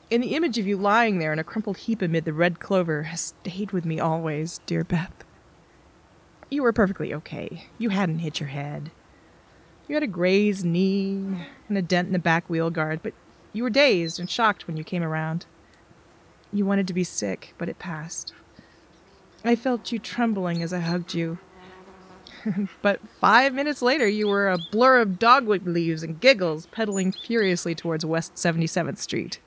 And 0.10 0.24
the 0.24 0.34
image 0.34 0.58
of 0.58 0.66
you 0.66 0.76
lying 0.76 1.20
there 1.20 1.32
in 1.32 1.38
a 1.38 1.44
crumpled 1.44 1.78
heap 1.78 2.02
amid 2.02 2.26
the 2.26 2.34
red 2.34 2.60
clover 2.60 3.04
has 3.04 3.22
stayed 3.22 3.72
with 3.72 3.86
me 3.86 4.00
always, 4.00 4.60
dear 4.66 4.84
Beth. 4.84 5.24
You 6.50 6.64
were 6.64 6.74
perfectly 6.74 7.14
okay. 7.14 7.68
You 7.78 7.90
hadn't 7.90 8.20
hit 8.20 8.40
your 8.40 8.50
head. 8.50 8.90
You 9.88 9.94
had 9.94 10.02
a 10.02 10.08
grazed 10.08 10.66
knee 10.66 11.46
and 11.70 11.78
a 11.78 11.84
dent 11.84 12.08
in 12.08 12.14
the 12.14 12.20
back 12.20 12.50
wheel 12.50 12.72
guard, 12.72 13.02
but 13.04 13.14
you 13.54 13.62
were 13.62 13.70
dazed 13.70 14.20
and 14.20 14.28
shocked 14.28 14.66
when 14.66 14.78
you 14.78 14.84
came 14.84 15.04
around. 15.04 15.46
You 16.52 16.66
wanted 16.66 16.88
to 16.88 16.94
be 16.96 17.04
sick, 17.04 17.54
but 17.60 17.70
it 17.70 17.78
passed. 17.78 18.34
I 19.46 19.56
felt 19.56 19.92
you 19.92 20.00
trembling 20.00 20.64
as 20.64 20.74
I 20.74 20.80
hugged 20.80 21.14
you. 21.14 21.38
but 22.82 23.00
five 23.20 23.54
minutes 23.54 23.82
later, 23.82 24.08
you 24.08 24.28
were 24.28 24.50
a 24.50 24.58
blur 24.72 25.00
of 25.00 25.20
dogwood 25.20 25.66
leaves 25.66 26.04
and 26.04 26.20
giggles, 26.20 26.66
pedaling 26.68 27.12
furiously 27.12 27.76
towards 27.76 28.06
West 28.06 28.36
77th 28.36 28.98
Street. 28.98 29.40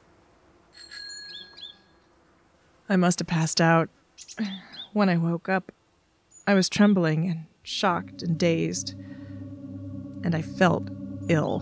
I 2.88 2.96
must 2.96 3.20
have 3.20 3.28
passed 3.28 3.60
out. 3.60 3.88
When 4.92 5.08
I 5.08 5.16
woke 5.16 5.48
up, 5.48 5.70
I 6.46 6.54
was 6.54 6.68
trembling 6.68 7.30
and 7.30 7.44
shocked 7.62 8.22
and 8.22 8.36
dazed, 8.36 8.94
and 10.24 10.34
I 10.34 10.42
felt 10.42 10.88
ill. 11.28 11.60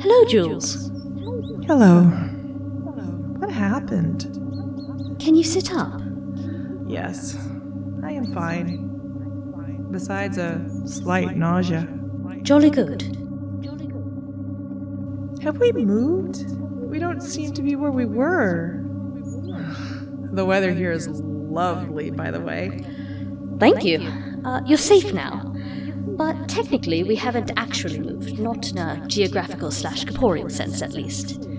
Hello, 0.00 0.24
Jules. 0.24 0.90
Hello. 1.66 2.29
What 3.50 3.58
happened? 3.58 5.18
Can 5.18 5.34
you 5.34 5.42
sit 5.42 5.72
up? 5.72 6.00
Yes, 6.86 7.36
I 8.00 8.12
am 8.12 8.32
fine. 8.32 9.88
Besides 9.90 10.38
a 10.38 10.64
slight 10.86 11.36
nausea. 11.36 11.88
Jolly 12.42 12.70
good. 12.70 13.02
Have 15.42 15.58
we 15.58 15.72
moved? 15.72 16.48
We 16.92 17.00
don't 17.00 17.20
seem 17.20 17.52
to 17.54 17.60
be 17.60 17.74
where 17.74 17.90
we 17.90 18.04
were. 18.04 18.84
The 20.30 20.44
weather 20.44 20.72
here 20.72 20.92
is 20.92 21.08
lovely, 21.08 22.12
by 22.12 22.30
the 22.30 22.40
way. 22.40 22.84
Thank 23.58 23.82
you. 23.82 23.98
Uh, 24.44 24.60
you're 24.64 24.78
safe 24.78 25.12
now. 25.12 25.52
But 26.06 26.48
technically, 26.48 27.02
we 27.02 27.16
haven't 27.16 27.50
actually 27.56 27.98
moved, 27.98 28.38
not 28.38 28.70
in 28.70 28.78
a 28.78 29.04
geographical 29.08 29.72
slash 29.72 30.04
corporeal 30.04 30.50
sense, 30.50 30.82
at 30.82 30.92
least. 30.92 31.49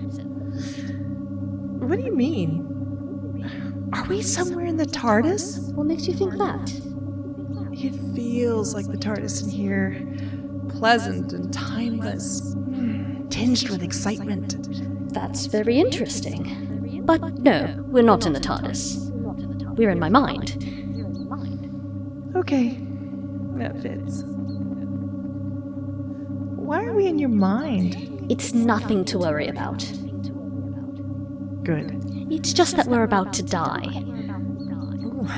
What 1.82 1.98
do 1.98 2.04
you 2.04 2.14
mean? 2.14 3.90
Are 3.92 4.04
we 4.04 4.22
somewhere 4.22 4.66
in 4.66 4.76
the 4.76 4.86
TARDIS? 4.86 5.74
What 5.74 5.86
makes 5.86 6.06
you 6.06 6.14
think 6.14 6.38
that? 6.38 6.70
It 7.72 7.94
feels 8.14 8.72
like 8.72 8.86
the 8.86 8.96
TARDIS 8.96 9.42
in 9.42 9.50
here. 9.50 10.00
Pleasant 10.68 11.32
and 11.32 11.52
timeless. 11.52 12.54
Tinged 13.30 13.68
with 13.68 13.82
excitement. 13.82 15.12
That's 15.12 15.46
very 15.46 15.80
interesting. 15.80 17.02
But 17.04 17.38
no, 17.38 17.84
we're 17.88 18.04
not 18.04 18.26
in 18.26 18.32
the 18.32 18.40
TARDIS. 18.40 19.10
We're 19.76 19.90
in 19.90 19.98
my 19.98 20.08
mind. 20.08 20.52
Okay, 22.36 22.78
that 23.54 23.76
fits. 23.82 24.22
Why 26.56 26.84
are 26.84 26.94
we 26.94 27.08
in 27.08 27.18
your 27.18 27.28
mind? 27.28 28.26
It's 28.30 28.54
nothing 28.54 29.04
to 29.06 29.18
worry 29.18 29.48
about. 29.48 29.84
Good. 31.62 32.02
It's 32.30 32.52
just 32.52 32.76
that 32.76 32.86
we're 32.86 33.04
about 33.04 33.32
to 33.34 33.42
die. 33.42 34.04
Ooh, 35.04 35.28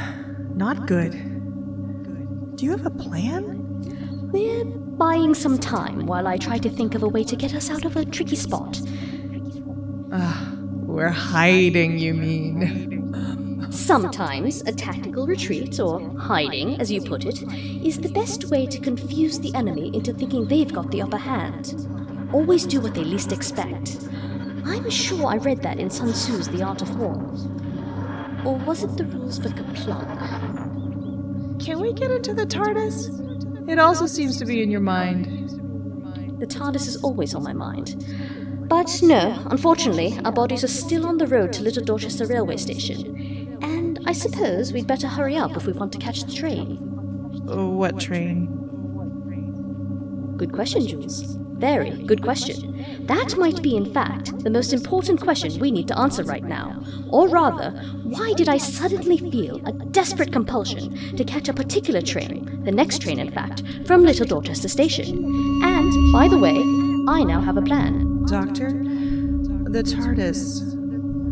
not 0.54 0.86
good. 0.86 1.12
Do 2.56 2.64
you 2.64 2.70
have 2.70 2.86
a 2.86 2.90
plan? 2.90 3.60
We're 4.32 4.64
buying 4.64 5.34
some 5.34 5.58
time 5.58 6.06
while 6.06 6.26
I 6.26 6.36
try 6.38 6.58
to 6.58 6.70
think 6.70 6.94
of 6.94 7.02
a 7.02 7.08
way 7.08 7.24
to 7.24 7.36
get 7.36 7.54
us 7.54 7.70
out 7.70 7.84
of 7.84 7.96
a 7.96 8.04
tricky 8.04 8.36
spot. 8.36 8.80
Ah, 10.12 10.52
we're 10.86 11.08
hiding, 11.08 11.98
you 11.98 12.14
mean? 12.14 13.70
Sometimes 13.70 14.62
a 14.62 14.72
tactical 14.72 15.26
retreat, 15.26 15.80
or 15.80 16.00
hiding, 16.16 16.80
as 16.80 16.90
you 16.92 17.00
put 17.02 17.24
it, 17.26 17.42
is 17.84 17.98
the 17.98 18.08
best 18.08 18.44
way 18.44 18.66
to 18.66 18.78
confuse 18.78 19.40
the 19.40 19.54
enemy 19.54 19.94
into 19.94 20.12
thinking 20.12 20.46
they've 20.46 20.72
got 20.72 20.90
the 20.90 21.02
upper 21.02 21.18
hand. 21.18 21.74
Always 22.32 22.64
do 22.64 22.80
what 22.80 22.94
they 22.94 23.04
least 23.04 23.32
expect. 23.32 23.98
I'm 24.66 24.90
sure 24.90 25.26
I 25.26 25.36
read 25.36 25.62
that 25.62 25.78
in 25.78 25.90
Sun 25.90 26.12
Tzu's 26.12 26.48
The 26.48 26.62
Art 26.62 26.82
of 26.82 26.98
War. 26.98 27.14
Or 28.44 28.56
was 28.58 28.82
it 28.82 28.96
the 28.96 29.04
rules 29.04 29.38
for 29.38 29.48
KerPlunk? 29.48 31.64
Can 31.64 31.80
we 31.80 31.92
get 31.92 32.10
into 32.10 32.34
the 32.34 32.46
TARDIS? 32.46 33.68
It 33.68 33.78
also 33.78 34.06
seems 34.06 34.36
to 34.38 34.44
be 34.44 34.62
in 34.62 34.70
your 34.70 34.80
mind. 34.80 35.50
The 36.40 36.46
TARDIS 36.46 36.86
is 36.86 36.96
always 37.02 37.34
on 37.34 37.42
my 37.42 37.52
mind. 37.52 38.04
But 38.68 39.00
no, 39.02 39.42
unfortunately, 39.50 40.18
our 40.24 40.32
bodies 40.32 40.64
are 40.64 40.68
still 40.68 41.06
on 41.06 41.18
the 41.18 41.26
road 41.26 41.52
to 41.54 41.62
Little 41.62 41.84
Dorchester 41.84 42.26
railway 42.26 42.56
station. 42.56 43.58
And 43.62 44.00
I 44.06 44.12
suppose 44.12 44.72
we'd 44.72 44.86
better 44.86 45.08
hurry 45.08 45.36
up 45.36 45.56
if 45.56 45.66
we 45.66 45.72
want 45.72 45.92
to 45.92 45.98
catch 45.98 46.24
the 46.24 46.32
train. 46.32 47.42
Oh, 47.48 47.68
what 47.68 48.00
train? 48.00 48.48
Good 50.36 50.52
question, 50.52 50.86
Jules. 50.86 51.38
Very 51.64 51.92
good 52.04 52.22
question. 52.22 52.84
That 53.06 53.38
might 53.38 53.62
be, 53.62 53.74
in 53.74 53.90
fact, 53.90 54.38
the 54.40 54.50
most 54.50 54.74
important 54.74 55.18
question 55.18 55.58
we 55.58 55.70
need 55.70 55.88
to 55.88 55.98
answer 55.98 56.22
right 56.22 56.44
now. 56.44 56.78
Or 57.08 57.26
rather, 57.26 57.70
why 58.02 58.34
did 58.34 58.50
I 58.50 58.58
suddenly 58.58 59.16
feel 59.16 59.66
a 59.66 59.72
desperate 59.72 60.30
compulsion 60.30 61.16
to 61.16 61.24
catch 61.24 61.48
a 61.48 61.54
particular 61.54 62.02
train, 62.02 62.62
the 62.64 62.70
next 62.70 63.00
train, 63.00 63.18
in 63.18 63.30
fact, 63.30 63.62
from 63.86 64.02
Little 64.02 64.26
Dorchester 64.26 64.68
Station? 64.68 65.08
And, 65.64 66.12
by 66.12 66.28
the 66.28 66.36
way, 66.36 66.54
I 67.08 67.24
now 67.24 67.40
have 67.40 67.56
a 67.56 67.62
plan. 67.62 68.26
Doctor? 68.26 68.68
The 68.68 69.82
TARDIS. 69.82 70.76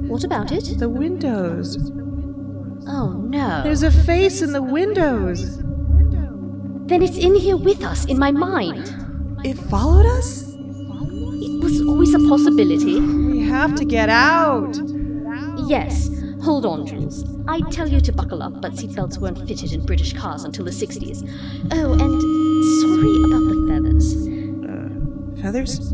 What 0.09 0.25
about 0.25 0.51
it? 0.51 0.79
The 0.79 0.89
windows. 0.89 1.77
Oh 2.89 3.12
no. 3.29 3.62
There's 3.65 3.83
a 3.83 3.91
face 3.91 4.41
in 4.41 4.53
the 4.53 4.62
windows. 4.62 5.59
Then 6.87 7.03
it's 7.03 7.19
in 7.19 7.35
here 7.35 7.59
with 7.59 7.85
us, 7.85 8.07
in 8.07 8.19
my 8.19 8.31
mind. 8.31 9.01
It 9.44 9.58
followed 9.58 10.06
us? 10.06 10.54
It 10.54 11.62
was 11.62 11.80
always 11.80 12.14
a 12.14 12.20
possibility. 12.28 13.00
We 13.00 13.40
have 13.49 13.75
to 13.75 13.84
get 13.84 14.08
out. 14.08 14.76
Yes. 15.66 16.08
Hold 16.44 16.64
on, 16.64 16.87
Jules. 16.87 17.25
I'd 17.49 17.72
tell 17.72 17.88
you 17.88 18.00
to 18.00 18.12
buckle 18.12 18.40
up, 18.40 18.61
but 18.61 18.72
seatbelts 18.75 19.18
weren't 19.18 19.38
fitted 19.49 19.72
in 19.72 19.84
British 19.84 20.12
cars 20.12 20.44
until 20.44 20.64
the 20.64 20.70
60s. 20.70 21.28
Oh, 21.72 21.92
and 21.92 22.22
sorry 22.82 23.16
about 23.26 23.44
the 23.50 23.66
feathers. 23.68 24.16
Uh, 24.64 25.42
feathers? 25.42 25.92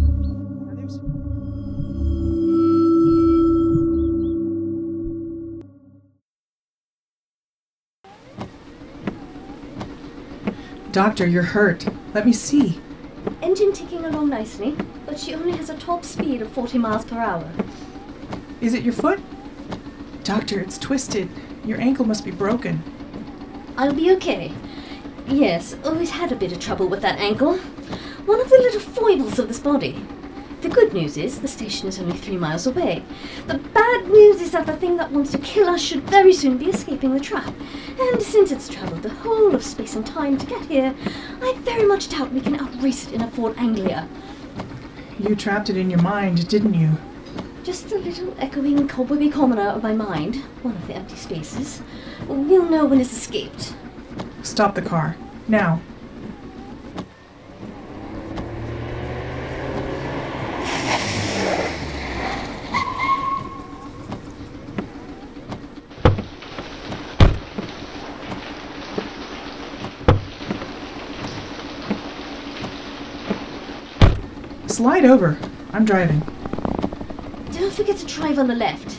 Doctor, 10.93 11.27
you're 11.27 11.43
hurt. 11.43 11.87
Let 12.13 12.27
me 12.27 12.35
see. 12.35 12.79
Engine 13.41 13.73
ticking 13.73 14.05
along 14.05 14.29
nicely, 14.29 14.77
but 15.07 15.19
she 15.19 15.33
only 15.35 15.53
has 15.57 15.71
a 15.71 15.77
top 15.79 16.05
speed 16.05 16.43
of 16.43 16.51
40 16.53 16.79
miles 16.79 17.05
per 17.05 17.19
hour. 17.19 17.49
Is 18.61 18.75
it 18.75 18.83
your 18.83 18.93
foot? 18.93 19.21
Doctor, 20.25 20.61
it's 20.61 20.77
twisted. 20.77 21.29
Your 21.65 21.81
ankle 21.81 22.05
must 22.05 22.25
be 22.25 22.33
broken. 22.33 22.83
I'll 23.77 23.95
be 23.95 24.11
okay. 24.13 24.53
Yes, 25.29 25.77
always 25.85 26.11
had 26.11 26.33
a 26.33 26.37
bit 26.37 26.53
of 26.53 26.59
trouble 26.59 26.89
with 26.89 27.01
that 27.03 27.21
ankle. 27.21 27.59
One 28.27 28.41
of 28.41 28.51
the 28.51 28.59
little 28.59 28.81
foibles 28.81 29.39
of 29.39 29.47
this 29.47 29.61
body. 29.61 30.05
The 30.61 30.69
good 30.69 30.93
news 30.93 31.17
is 31.17 31.41
the 31.41 31.47
station 31.47 31.87
is 31.89 32.01
only 32.01 32.17
three 32.17 32.37
miles 32.37 32.67
away. 32.67 33.05
The 33.47 33.59
bad 33.59 34.09
news 34.09 34.41
is 34.41 34.51
that 34.51 34.67
the 34.67 34.77
thing 34.77 34.97
that 34.97 35.13
wants 35.13 35.31
to 35.31 35.39
kill 35.39 35.69
us 35.69 35.81
should 35.81 36.03
very 36.03 36.33
soon 36.33 36.59
be 36.59 36.67
escaping 36.67 37.15
the 37.15 37.21
trap. 37.21 37.55
And 38.01 38.21
since 38.21 38.51
it's 38.51 38.69
travelled 38.69 39.03
the 39.03 39.11
whole 39.11 39.55
of 39.55 39.63
space 39.63 39.95
and 39.95 40.05
time 40.05 40.37
to 40.37 40.47
get 40.47 40.67
here, 40.67 40.97
I 41.41 41.55
very 41.61 41.87
much 41.87 42.09
doubt 42.09 42.33
we 42.33 42.41
can 42.41 42.59
outrace 42.59 43.07
it 43.07 43.13
in 43.15 43.23
a 43.23 43.31
Ford 43.31 43.57
Anglia. 43.57 44.09
You 45.21 45.37
trapped 45.37 45.71
it 45.71 45.77
in 45.77 45.91
your 45.91 46.03
mind, 46.03 46.49
didn't 46.49 46.75
you? 46.75 46.99
Just 47.63 47.93
a 47.93 47.99
little 47.99 48.35
echoing 48.39 48.89
cobwebby 48.89 49.31
commoner 49.31 49.69
of 49.69 49.83
my 49.85 49.93
mind, 49.93 50.37
one 50.63 50.75
of 50.75 50.87
the 50.89 50.95
empty 50.95 51.17
spaces. 51.17 51.83
We'll 52.27 52.69
know 52.69 52.85
when 52.85 53.01
it's 53.01 53.13
escaped. 53.13 53.75
Stop 54.43 54.75
the 54.75 54.83
car. 54.83 55.17
Now. 55.47 55.81
Slide 74.99 75.11
over. 75.11 75.39
I'm 75.73 75.85
driving. 75.85 76.19
Don't 77.53 77.73
forget 77.73 77.99
to 77.99 78.07
drive 78.07 78.37
on 78.37 78.49
the 78.49 78.55
left. 78.57 78.99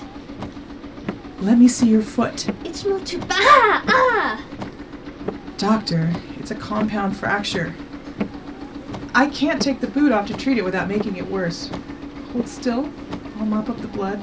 Let 1.41 1.57
me 1.57 1.67
see 1.67 1.89
your 1.89 2.01
foot. 2.01 2.47
It's 2.63 2.85
not 2.85 3.05
too 3.05 3.19
bad. 3.19 3.31
Ah! 3.31 3.83
ah! 3.85 4.45
Doctor, 5.57 6.13
it's 6.37 6.51
a 6.51 6.55
compound 6.55 7.17
fracture. 7.17 7.75
I 9.13 9.27
can't 9.27 9.61
take 9.61 9.81
the 9.81 9.87
boot 9.87 10.13
off 10.13 10.27
to 10.27 10.37
treat 10.37 10.57
it 10.57 10.63
without 10.63 10.87
making 10.87 11.17
it 11.17 11.29
worse. 11.29 11.69
Hold 12.31 12.47
still. 12.47 12.89
I'll 13.37 13.45
mop 13.45 13.67
up 13.67 13.81
the 13.81 13.89
blood. 13.89 14.21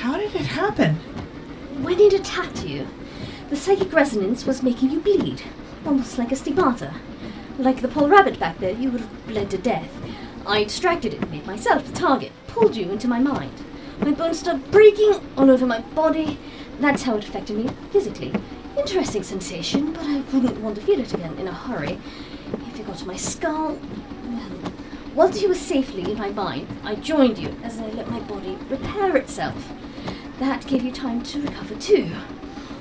How 0.00 0.16
did 0.16 0.34
it 0.34 0.46
happen? 0.46 0.96
When 1.84 2.00
it 2.00 2.12
attacked 2.12 2.64
you, 2.64 2.88
the 3.50 3.56
psychic 3.56 3.92
resonance 3.92 4.46
was 4.46 4.64
making 4.64 4.90
you 4.90 4.98
bleed, 4.98 5.42
almost 5.84 6.18
like 6.18 6.32
a 6.32 6.36
stigmata. 6.36 6.92
Like 7.58 7.80
the 7.80 7.88
Paul 7.88 8.08
Rabbit 8.08 8.38
back 8.38 8.58
there, 8.58 8.72
you 8.72 8.90
would 8.90 9.00
have 9.00 9.26
bled 9.26 9.50
to 9.50 9.58
death. 9.58 9.90
I 10.46 10.64
distracted 10.64 11.14
it, 11.14 11.30
made 11.30 11.46
myself 11.46 11.86
the 11.86 11.92
target, 11.92 12.32
pulled 12.48 12.76
you 12.76 12.90
into 12.90 13.08
my 13.08 13.18
mind. 13.18 13.64
My 13.98 14.10
bones 14.10 14.40
started 14.40 14.70
breaking 14.70 15.14
all 15.38 15.50
over 15.50 15.64
my 15.64 15.80
body. 15.80 16.38
That's 16.80 17.04
how 17.04 17.16
it 17.16 17.24
affected 17.24 17.56
me 17.56 17.70
physically. 17.90 18.34
Interesting 18.76 19.22
sensation, 19.22 19.94
but 19.94 20.04
I 20.04 20.20
wouldn't 20.32 20.60
want 20.60 20.76
to 20.76 20.82
feel 20.82 21.00
it 21.00 21.14
again 21.14 21.38
in 21.38 21.48
a 21.48 21.52
hurry. 21.52 21.98
If 22.68 22.78
it 22.78 22.86
got 22.86 22.98
to 22.98 23.06
my 23.06 23.16
skull, 23.16 23.78
well, 24.28 24.72
once 25.14 25.40
you 25.40 25.48
were 25.48 25.54
safely 25.54 26.12
in 26.12 26.18
my 26.18 26.28
mind, 26.28 26.68
I 26.84 26.94
joined 26.94 27.38
you 27.38 27.56
as 27.64 27.78
I 27.78 27.86
let 27.86 28.10
my 28.10 28.20
body 28.20 28.58
repair 28.68 29.16
itself. 29.16 29.72
That 30.40 30.66
gave 30.66 30.82
you 30.82 30.92
time 30.92 31.22
to 31.22 31.40
recover 31.40 31.74
too. 31.76 32.12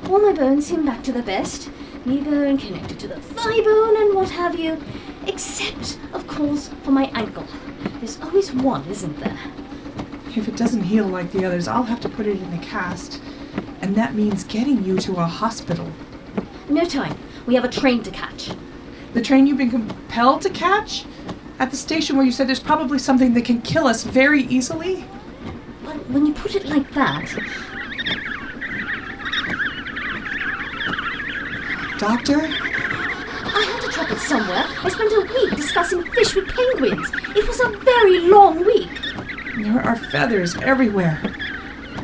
All 0.10 0.20
my 0.20 0.34
bones 0.34 0.66
seemed 0.68 0.86
back 0.86 1.02
to 1.04 1.14
their 1.14 1.24
best. 1.24 1.70
Knee 2.06 2.22
bone 2.22 2.56
connected 2.60 3.00
to 3.00 3.08
the 3.08 3.20
thigh 3.20 3.62
bone 3.62 3.98
and 3.98 4.16
what 4.16 4.30
have 4.30 4.60
you. 4.60 4.80
Except, 5.26 5.98
of 6.14 6.28
course, 6.28 6.70
for 6.84 6.92
my 6.92 7.06
ankle. 7.16 7.48
There's 7.96 8.22
always 8.22 8.52
one, 8.52 8.86
isn't 8.86 9.20
there? 9.20 9.40
If 10.36 10.48
it 10.48 10.56
doesn't 10.56 10.84
heal 10.84 11.08
like 11.08 11.32
the 11.32 11.44
others, 11.46 11.68
I'll 11.68 11.84
have 11.84 12.02
to 12.02 12.10
put 12.10 12.28
it 12.28 12.40
in 12.40 12.54
a 12.54 12.60
cast. 12.60 13.20
And 13.82 13.96
that 13.96 14.14
means 14.14 14.44
getting 14.44 14.84
you 14.84 15.00
to 15.00 15.14
a 15.14 15.26
hospital. 15.26 15.92
No 16.70 16.86
time. 16.86 17.18
We 17.48 17.56
have 17.56 17.66
a 17.66 17.70
train 17.70 18.04
to 18.04 18.12
catch. 18.12 18.52
The 19.14 19.22
train 19.22 19.48
you've 19.48 19.58
been 19.58 19.72
compelled 19.72 20.44
to 20.44 20.52
catch? 20.52 21.06
At 21.58 21.72
the 21.72 21.78
station 21.78 22.18
where 22.18 22.26
you 22.26 22.32
said 22.32 22.48
there's 22.48 22.60
probably 22.60 23.00
something 23.00 23.34
that 23.34 23.46
can 23.46 23.64
kill 23.64 23.88
us 23.88 24.04
very 24.04 24.44
easily? 24.44 25.06
But 25.84 26.08
when 26.10 26.28
you 26.28 26.34
put 26.34 26.54
it 26.54 26.66
like 26.66 26.92
that, 26.94 27.36
Doctor? 32.06 32.38
I 32.38 33.62
had 33.66 33.82
to 33.82 33.92
drop 33.92 34.12
it 34.12 34.20
somewhere. 34.20 34.64
I 34.84 34.90
spent 34.90 35.12
a 35.12 35.22
week 35.34 35.56
discussing 35.56 36.04
fish 36.12 36.36
with 36.36 36.48
penguins. 36.50 37.10
It 37.36 37.48
was 37.48 37.60
a 37.60 37.70
very 37.80 38.20
long 38.20 38.64
week. 38.64 38.92
There 39.58 39.82
are 39.82 39.96
feathers 39.96 40.56
everywhere. 40.58 41.20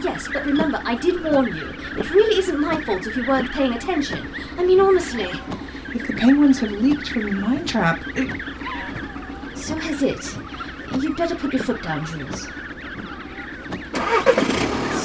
Yes, 0.01 0.27
but 0.33 0.43
remember, 0.43 0.81
I 0.83 0.95
did 0.95 1.23
warn 1.23 1.55
you. 1.55 1.69
It 1.99 2.09
really 2.09 2.39
isn't 2.39 2.59
my 2.59 2.81
fault 2.81 3.05
if 3.05 3.15
you 3.15 3.27
weren't 3.27 3.51
paying 3.51 3.73
attention. 3.73 4.27
I 4.57 4.65
mean, 4.65 4.79
honestly. 4.79 5.29
If 5.93 6.07
the 6.07 6.13
penguins 6.13 6.57
have 6.61 6.71
leaked 6.71 7.09
from 7.09 7.21
the 7.25 7.33
mine 7.33 7.67
trap, 7.67 8.01
it, 8.15 8.27
So 9.55 9.75
has 9.75 10.01
it. 10.01 10.35
You'd 10.99 11.15
better 11.15 11.35
put 11.35 11.53
your 11.53 11.61
foot 11.61 11.83
down, 11.83 12.07
Jules. 12.07 12.41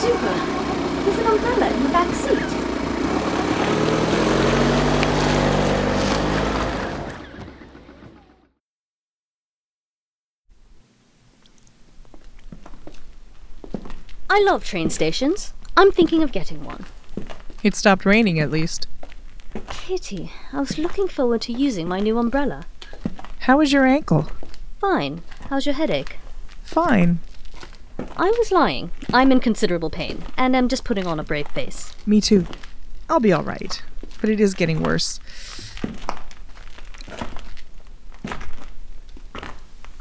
Super. 0.00 0.37
There's 1.04 1.18
an 1.18 1.26
umbrella 1.26 1.68
in 1.70 1.82
the 1.82 1.88
back 1.90 2.14
seat. 2.14 2.56
I 14.37 14.40
love 14.40 14.64
train 14.64 14.90
stations. 14.90 15.55
I'm 15.79 15.90
thinking 15.90 16.22
of 16.22 16.31
getting 16.31 16.62
one. 16.62 16.85
It 17.62 17.75
stopped 17.75 18.05
raining 18.05 18.38
at 18.38 18.51
least. 18.51 18.87
Kitty, 19.70 20.31
I 20.53 20.61
was 20.61 20.77
looking 20.77 21.09
forward 21.09 21.40
to 21.42 21.55
using 21.55 21.88
my 21.88 22.01
new 22.01 22.18
umbrella. 22.18 22.66
How 23.38 23.62
is 23.62 23.72
your 23.72 23.87
ankle? 23.87 24.31
Fine. 24.79 25.22
How's 25.49 25.64
your 25.64 25.75
headache? 25.75 26.18
Fine. 26.62 27.20
I 28.14 28.31
was 28.37 28.53
lying. 28.53 28.90
I'm 29.11 29.33
in 29.33 29.40
considerable 29.40 29.88
pain, 29.88 30.22
and 30.37 30.55
I'm 30.55 30.68
just 30.68 30.85
putting 30.85 31.07
on 31.07 31.18
a 31.18 31.25
brave 31.25 31.49
face. 31.49 31.94
Me 32.05 32.20
too. 32.20 32.46
I'll 33.09 33.20
be 33.20 33.33
alright. 33.33 33.83
But 34.20 34.29
it 34.29 34.38
is 34.38 34.53
getting 34.53 34.83
worse. 34.83 35.18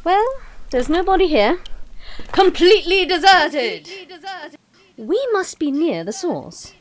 Well, 0.03 0.27
there's 0.71 0.89
nobody 0.89 1.27
here. 1.27 1.59
Completely 2.33 3.05
deserted! 3.05 3.89
We 4.97 5.27
must 5.33 5.59
be 5.59 5.71
near 5.71 6.03
the 6.03 6.13
source. 6.13 6.73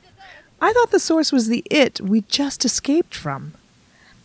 I 0.61 0.73
thought 0.73 0.91
the 0.91 1.01
source 1.01 1.33
was 1.33 1.49
the 1.49 1.65
it 1.71 2.01
we 2.01 2.23
just 2.23 2.65
escaped 2.65 3.15
from. 3.15 3.55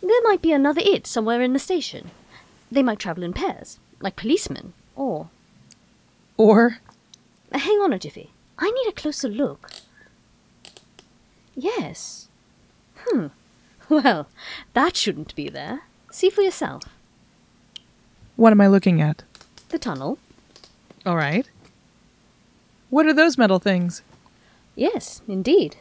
There 0.00 0.22
might 0.22 0.40
be 0.42 0.52
another 0.52 0.80
it 0.84 1.06
somewhere 1.06 1.42
in 1.42 1.52
the 1.52 1.58
station. 1.58 2.10
They 2.72 2.82
might 2.82 2.98
travel 3.00 3.24
in 3.24 3.32
pairs, 3.32 3.78
like 4.00 4.16
policemen, 4.16 4.72
or. 4.96 5.28
Or 6.36 6.78
Uh, 7.52 7.58
Hang 7.58 7.78
on 7.80 7.92
a 7.92 7.98
jiffy. 7.98 8.30
I 8.58 8.70
need 8.70 8.88
a 8.88 8.92
closer 8.92 9.28
look. 9.28 9.70
Yes. 11.56 12.28
Hmm. 13.06 13.26
Well, 13.90 14.28
that 14.72 14.96
shouldn't 14.96 15.34
be 15.34 15.48
there. 15.48 15.80
See 16.12 16.30
for 16.30 16.42
yourself. 16.42 16.84
what 18.36 18.52
am 18.52 18.60
I 18.60 18.68
looking 18.68 19.00
at? 19.02 19.24
The 19.70 19.80
tunnel. 19.80 20.18
Alright. 21.04 21.48
What 22.90 23.06
are 23.06 23.14
those 23.14 23.38
metal 23.38 23.60
things? 23.60 24.02
Yes, 24.74 25.22
indeed. 25.28 25.76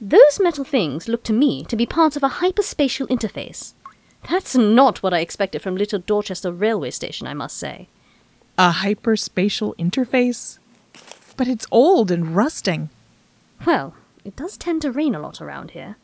Those 0.00 0.40
metal 0.40 0.64
things 0.64 1.08
look 1.08 1.22
to 1.24 1.32
me 1.32 1.64
to 1.64 1.76
be 1.76 1.86
parts 1.86 2.16
of 2.16 2.22
a 2.22 2.28
hyperspatial 2.28 3.08
interface. 3.08 3.74
That's 4.28 4.56
not 4.56 5.02
what 5.02 5.14
I 5.14 5.20
expected 5.20 5.62
from 5.62 5.76
Little 5.76 6.00
Dorchester 6.00 6.52
Railway 6.52 6.90
Station, 6.90 7.26
I 7.26 7.34
must 7.34 7.56
say. 7.56 7.88
A 8.58 8.70
hyperspatial 8.70 9.76
interface? 9.76 10.58
But 11.36 11.46
it's 11.46 11.66
old 11.70 12.10
and 12.10 12.34
rusting. 12.34 12.90
Well, 13.64 13.94
it 14.24 14.34
does 14.34 14.56
tend 14.56 14.82
to 14.82 14.92
rain 14.92 15.14
a 15.14 15.20
lot 15.20 15.40
around 15.40 15.70
here. 15.70 15.96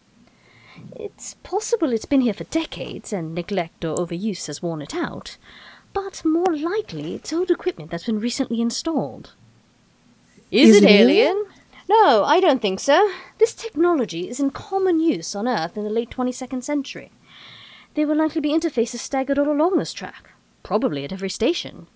It's 0.95 1.35
possible 1.43 1.93
it's 1.93 2.05
been 2.05 2.21
here 2.21 2.35
for 2.35 2.45
decades 2.45 3.13
and 3.13 3.35
neglect 3.35 3.85
or 3.85 3.97
overuse 3.97 4.47
has 4.47 4.63
worn 4.63 4.83
it 4.83 4.95
out, 4.95 5.37
but 5.93 6.25
more 6.25 6.57
likely 6.57 7.15
it's 7.15 7.33
old 7.33 7.51
equipment 7.51 7.91
that's 7.91 8.07
been 8.07 8.21
recently 8.21 8.61
installed. 8.61 9.33
Is 10.55 10.77
it 10.77 10.85
alien? 10.85 11.47
No, 11.89 12.23
I 12.23 12.39
don't 12.39 12.63
think 12.63 12.79
so. 12.79 13.11
This 13.39 13.55
technology 13.55 14.29
is 14.29 14.39
in 14.39 14.51
common 14.51 15.01
use 15.01 15.35
on 15.35 15.49
Earth 15.49 15.77
in 15.77 15.83
the 15.83 15.91
late 15.91 16.11
22nd 16.11 16.63
century. 16.63 17.11
There 17.95 18.07
will 18.07 18.17
likely 18.17 18.41
be 18.41 18.53
interfaces 18.53 19.01
staggered 19.01 19.39
all 19.39 19.51
along 19.51 19.79
this 19.79 19.93
track, 19.93 20.31
probably 20.63 21.05
at 21.05 21.13
every 21.13 21.29
station. 21.29 21.89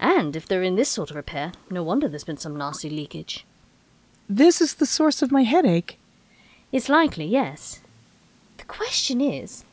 And 0.00 0.34
if 0.34 0.48
they're 0.48 0.64
in 0.64 0.74
this 0.74 0.88
sort 0.88 1.10
of 1.10 1.16
repair, 1.16 1.52
no 1.70 1.84
wonder 1.84 2.08
there's 2.08 2.24
been 2.24 2.36
some 2.36 2.56
nasty 2.56 2.90
leakage. 2.90 3.46
This 4.28 4.60
is 4.60 4.74
the 4.74 4.86
source 4.86 5.22
of 5.22 5.30
my 5.30 5.44
headache. 5.44 5.98
It's 6.72 6.88
likely, 6.88 7.26
yes. 7.26 7.80
The 8.58 8.64
question 8.64 9.20
is 9.20 9.64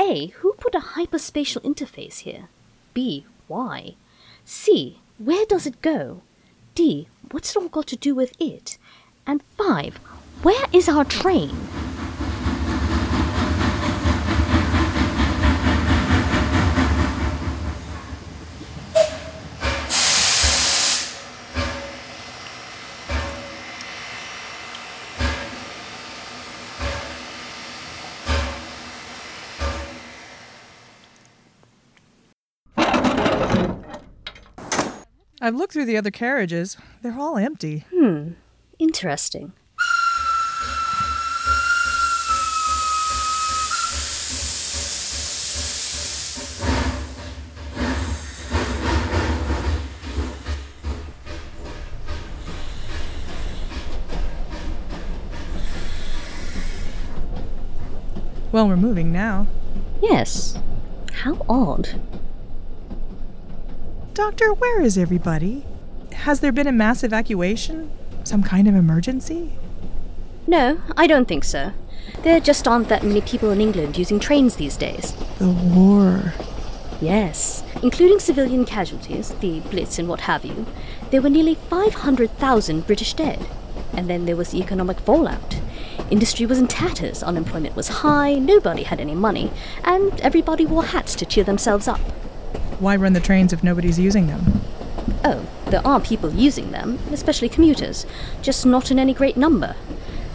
A. 0.00 0.26
Who 0.38 0.54
put 0.54 0.74
a 0.74 0.80
hyperspatial 0.80 1.62
interface 1.62 2.18
here? 2.20 2.48
B. 2.92 3.24
Why? 3.46 3.94
C. 4.44 4.98
Where 5.18 5.46
does 5.46 5.64
it 5.64 5.80
go? 5.80 6.22
D. 6.74 7.06
What's 7.30 7.50
it 7.50 7.56
all 7.56 7.68
got 7.68 7.86
to 7.88 7.96
do 7.96 8.14
with 8.14 8.34
it? 8.40 8.78
And 9.26 9.42
5. 9.42 9.96
Where 10.42 10.66
is 10.72 10.88
our 10.88 11.04
train? 11.04 11.50
I've 35.44 35.56
looked 35.56 35.74
through 35.74 35.84
the 35.84 35.98
other 35.98 36.10
carriages. 36.10 36.78
They're 37.02 37.20
all 37.20 37.36
empty. 37.36 37.84
Hmm. 37.92 38.30
Interesting. 38.78 39.52
Well, 58.50 58.66
we're 58.66 58.76
moving 58.78 59.12
now. 59.12 59.46
Yes. 60.00 60.56
How 61.12 61.44
odd. 61.50 62.00
Doctor, 64.14 64.54
where 64.54 64.80
is 64.80 64.96
everybody? 64.96 65.66
Has 66.12 66.38
there 66.38 66.52
been 66.52 66.68
a 66.68 66.72
mass 66.72 67.02
evacuation? 67.02 67.90
Some 68.22 68.44
kind 68.44 68.68
of 68.68 68.76
emergency? 68.76 69.58
No, 70.46 70.80
I 70.96 71.08
don't 71.08 71.26
think 71.26 71.42
so. 71.42 71.72
There 72.22 72.38
just 72.38 72.68
aren't 72.68 72.88
that 72.90 73.02
many 73.02 73.20
people 73.20 73.50
in 73.50 73.60
England 73.60 73.98
using 73.98 74.20
trains 74.20 74.54
these 74.54 74.76
days. 74.76 75.16
The 75.38 75.50
war. 75.50 76.32
Yes, 77.00 77.64
including 77.82 78.20
civilian 78.20 78.64
casualties, 78.64 79.30
the 79.40 79.58
Blitz 79.58 79.98
and 79.98 80.08
what 80.08 80.20
have 80.20 80.44
you, 80.44 80.64
there 81.10 81.20
were 81.20 81.28
nearly 81.28 81.56
500,000 81.56 82.86
British 82.86 83.14
dead. 83.14 83.44
And 83.94 84.08
then 84.08 84.26
there 84.26 84.36
was 84.36 84.52
the 84.52 84.60
economic 84.60 85.00
fallout. 85.00 85.60
Industry 86.08 86.46
was 86.46 86.60
in 86.60 86.68
tatters, 86.68 87.24
unemployment 87.24 87.74
was 87.74 87.88
high, 87.88 88.34
nobody 88.34 88.84
had 88.84 89.00
any 89.00 89.16
money, 89.16 89.50
and 89.82 90.20
everybody 90.20 90.64
wore 90.64 90.84
hats 90.84 91.16
to 91.16 91.26
cheer 91.26 91.42
themselves 91.42 91.88
up. 91.88 92.00
Why 92.80 92.96
run 92.96 93.12
the 93.12 93.20
trains 93.20 93.52
if 93.52 93.62
nobody's 93.62 93.98
using 93.98 94.26
them? 94.26 94.60
Oh, 95.24 95.46
there 95.66 95.86
are 95.86 96.00
people 96.00 96.30
using 96.30 96.70
them, 96.70 96.98
especially 97.12 97.48
commuters, 97.48 98.04
just 98.42 98.66
not 98.66 98.90
in 98.90 98.98
any 98.98 99.14
great 99.14 99.36
number. 99.36 99.76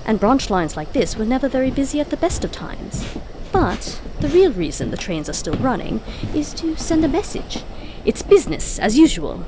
And 0.06 0.20
branch 0.20 0.50
lines 0.50 0.78
like 0.78 0.94
this 0.94 1.16
were 1.16 1.26
never 1.26 1.48
very 1.48 1.70
busy 1.70 2.00
at 2.00 2.10
the 2.10 2.18
best 2.18 2.44
of 2.44 2.52
times. 2.52 3.18
But 3.52 4.02
the 4.20 4.30
real 4.30 4.52
reason 4.52 4.90
the 4.90 4.98
trains 4.98 5.30
are 5.30 5.34
still 5.34 5.56
running 5.56 6.02
is 6.34 6.54
to 6.56 6.76
send 6.78 7.04
a 7.04 7.08
message. 7.08 7.64
It's 8.06 8.22
business, 8.22 8.80
as 8.80 8.98
usual. 8.98 9.46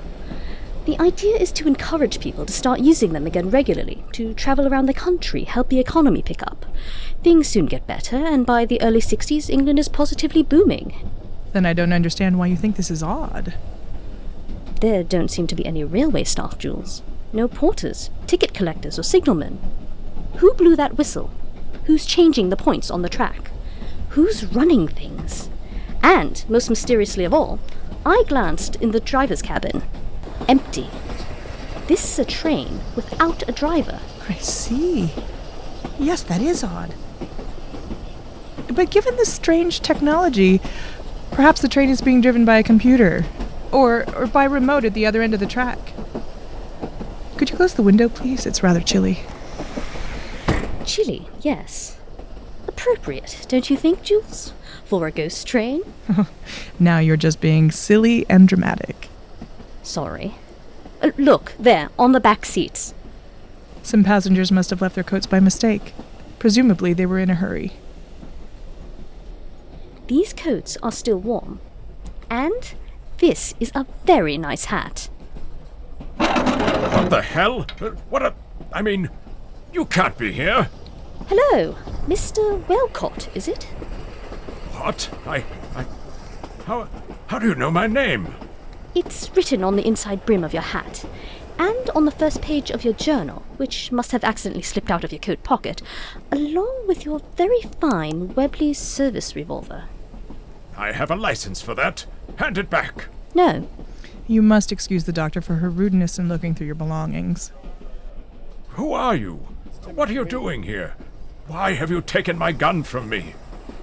The 0.85 0.99
idea 0.99 1.37
is 1.37 1.51
to 1.53 1.67
encourage 1.67 2.19
people 2.19 2.45
to 2.45 2.53
start 2.53 2.79
using 2.79 3.13
them 3.13 3.27
again 3.27 3.49
regularly, 3.49 4.03
to 4.13 4.33
travel 4.33 4.67
around 4.67 4.87
the 4.87 4.93
country, 4.93 5.43
help 5.43 5.69
the 5.69 5.79
economy 5.79 6.21
pick 6.21 6.41
up. 6.43 6.65
Things 7.23 7.47
soon 7.47 7.67
get 7.67 7.87
better, 7.87 8.17
and 8.17 8.45
by 8.45 8.65
the 8.65 8.81
early 8.81 8.99
60s, 8.99 9.49
England 9.49 9.79
is 9.79 9.87
positively 9.87 10.43
booming. 10.43 10.93
Then 11.53 11.65
I 11.65 11.73
don't 11.73 11.93
understand 11.93 12.39
why 12.39 12.47
you 12.47 12.55
think 12.55 12.75
this 12.75 12.91
is 12.91 13.03
odd. 13.03 13.55
There 14.79 15.03
don't 15.03 15.29
seem 15.29 15.47
to 15.47 15.55
be 15.55 15.65
any 15.65 15.83
railway 15.83 16.23
staff, 16.23 16.57
Jules. 16.57 17.03
No 17.33 17.47
porters, 17.47 18.09
ticket 18.27 18.53
collectors, 18.53 18.97
or 18.97 19.03
signalmen. 19.03 19.59
Who 20.37 20.53
blew 20.53 20.75
that 20.75 20.97
whistle? 20.97 21.29
Who's 21.85 22.05
changing 22.05 22.49
the 22.49 22.57
points 22.57 22.89
on 22.89 23.01
the 23.01 23.09
track? 23.09 23.51
Who's 24.09 24.45
running 24.45 24.87
things? 24.87 25.49
And, 26.01 26.43
most 26.49 26.69
mysteriously 26.69 27.23
of 27.25 27.33
all, 27.33 27.59
I 28.05 28.23
glanced 28.27 28.75
in 28.77 28.91
the 28.91 28.99
driver's 28.99 29.41
cabin. 29.41 29.83
Empty. 30.47 30.89
This 31.87 32.03
is 32.03 32.19
a 32.19 32.25
train 32.25 32.79
without 32.95 33.47
a 33.47 33.51
driver. 33.51 33.99
I 34.27 34.35
see. 34.35 35.11
Yes, 35.99 36.23
that 36.23 36.41
is 36.41 36.63
odd. 36.63 36.95
But 38.73 38.89
given 38.89 39.15
this 39.17 39.33
strange 39.33 39.81
technology, 39.81 40.61
perhaps 41.31 41.61
the 41.61 41.67
train 41.67 41.89
is 41.89 42.01
being 42.01 42.21
driven 42.21 42.45
by 42.45 42.57
a 42.57 42.63
computer 42.63 43.25
or 43.71 44.05
or 44.15 44.27
by 44.27 44.43
remote 44.43 44.85
at 44.85 44.93
the 44.93 45.05
other 45.05 45.21
end 45.21 45.33
of 45.33 45.39
the 45.39 45.45
track. 45.45 45.79
Could 47.37 47.49
you 47.49 47.55
close 47.55 47.73
the 47.73 47.83
window, 47.83 48.07
please? 48.09 48.45
It's 48.45 48.61
rather 48.61 48.81
chilly. 48.81 49.19
Chilly, 50.85 51.27
yes. 51.41 51.97
Appropriate, 52.67 53.45
don't 53.49 53.69
you 53.69 53.77
think, 53.77 54.03
Jules? 54.03 54.53
For 54.85 55.07
a 55.07 55.11
ghost 55.11 55.47
train? 55.47 55.81
Now 56.79 56.99
you're 56.99 57.17
just 57.17 57.39
being 57.39 57.71
silly 57.71 58.25
and 58.29 58.47
dramatic. 58.47 59.07
Sorry. 59.83 60.35
Uh, 61.01 61.11
look, 61.17 61.53
there, 61.59 61.89
on 61.97 62.11
the 62.11 62.19
back 62.19 62.45
seats. 62.45 62.93
Some 63.83 64.03
passengers 64.03 64.51
must 64.51 64.69
have 64.69 64.81
left 64.81 64.95
their 64.95 65.03
coats 65.03 65.25
by 65.27 65.39
mistake. 65.39 65.93
Presumably, 66.39 66.93
they 66.93 67.05
were 67.05 67.19
in 67.19 67.29
a 67.29 67.35
hurry. 67.35 67.73
These 70.11 70.33
coats 70.33 70.75
are 70.83 70.91
still 70.91 71.19
warm. 71.19 71.61
And 72.29 72.73
this 73.19 73.55
is 73.61 73.71
a 73.73 73.85
very 74.03 74.37
nice 74.37 74.65
hat. 74.65 75.07
What 76.17 77.09
the 77.09 77.21
hell? 77.21 77.65
What 78.09 78.21
a. 78.21 78.33
I 78.73 78.81
mean, 78.81 79.09
you 79.71 79.85
can't 79.85 80.17
be 80.17 80.33
here. 80.33 80.67
Hello, 81.27 81.77
Mr. 82.07 82.61
Welcott, 82.67 83.29
is 83.33 83.47
it? 83.47 83.63
What? 84.73 85.09
I. 85.25 85.45
I. 85.77 85.85
How. 86.65 86.89
How 87.27 87.39
do 87.39 87.47
you 87.47 87.55
know 87.55 87.71
my 87.71 87.87
name? 87.87 88.35
It's 88.93 89.33
written 89.33 89.63
on 89.63 89.77
the 89.77 89.87
inside 89.87 90.25
brim 90.25 90.43
of 90.43 90.51
your 90.51 90.61
hat, 90.61 91.05
and 91.57 91.89
on 91.91 92.03
the 92.03 92.11
first 92.11 92.41
page 92.41 92.69
of 92.69 92.83
your 92.83 92.95
journal, 92.95 93.43
which 93.55 93.93
must 93.93 94.11
have 94.11 94.25
accidentally 94.25 94.63
slipped 94.63 94.91
out 94.91 95.05
of 95.05 95.13
your 95.13 95.19
coat 95.19 95.41
pocket, 95.43 95.81
along 96.33 96.85
with 96.85 97.05
your 97.05 97.21
very 97.37 97.61
fine 97.79 98.35
Webley 98.35 98.73
service 98.73 99.37
revolver. 99.37 99.85
I 100.81 100.93
have 100.93 101.11
a 101.11 101.15
license 101.15 101.61
for 101.61 101.75
that. 101.75 102.07
Hand 102.37 102.57
it 102.57 102.67
back. 102.67 103.05
No, 103.35 103.69
You 104.27 104.41
must 104.41 104.71
excuse 104.71 105.03
the 105.03 105.13
doctor 105.13 105.39
for 105.39 105.55
her 105.55 105.69
rudeness 105.69 106.17
in 106.17 106.27
looking 106.27 106.55
through 106.55 106.65
your 106.65 106.75
belongings. 106.75 107.51
Who 108.69 108.91
are 108.93 109.15
you? 109.15 109.35
What 109.93 110.09
are 110.09 110.13
you 110.13 110.25
doing 110.25 110.63
here? 110.63 110.95
Why 111.45 111.73
have 111.73 111.91
you 111.91 112.01
taken 112.01 112.35
my 112.35 112.51
gun 112.51 112.81
from 112.81 113.09
me? 113.09 113.35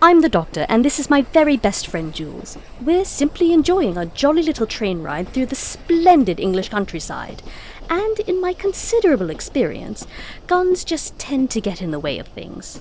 I'm 0.02 0.22
the 0.22 0.28
doctor, 0.28 0.66
and 0.68 0.84
this 0.84 0.98
is 0.98 1.08
my 1.08 1.22
very 1.22 1.56
best 1.56 1.86
friend 1.86 2.12
Jules. 2.12 2.58
We're 2.80 3.04
simply 3.04 3.52
enjoying 3.52 3.96
a 3.96 4.06
jolly 4.06 4.42
little 4.42 4.66
train 4.66 5.00
ride 5.02 5.28
through 5.28 5.46
the 5.46 5.54
splendid 5.54 6.40
English 6.40 6.70
countryside. 6.70 7.42
And 7.88 8.18
in 8.20 8.40
my 8.40 8.54
considerable 8.54 9.30
experience, 9.30 10.04
guns 10.48 10.82
just 10.82 11.16
tend 11.16 11.52
to 11.52 11.60
get 11.60 11.80
in 11.80 11.92
the 11.92 12.00
way 12.00 12.18
of 12.18 12.26
things. 12.26 12.80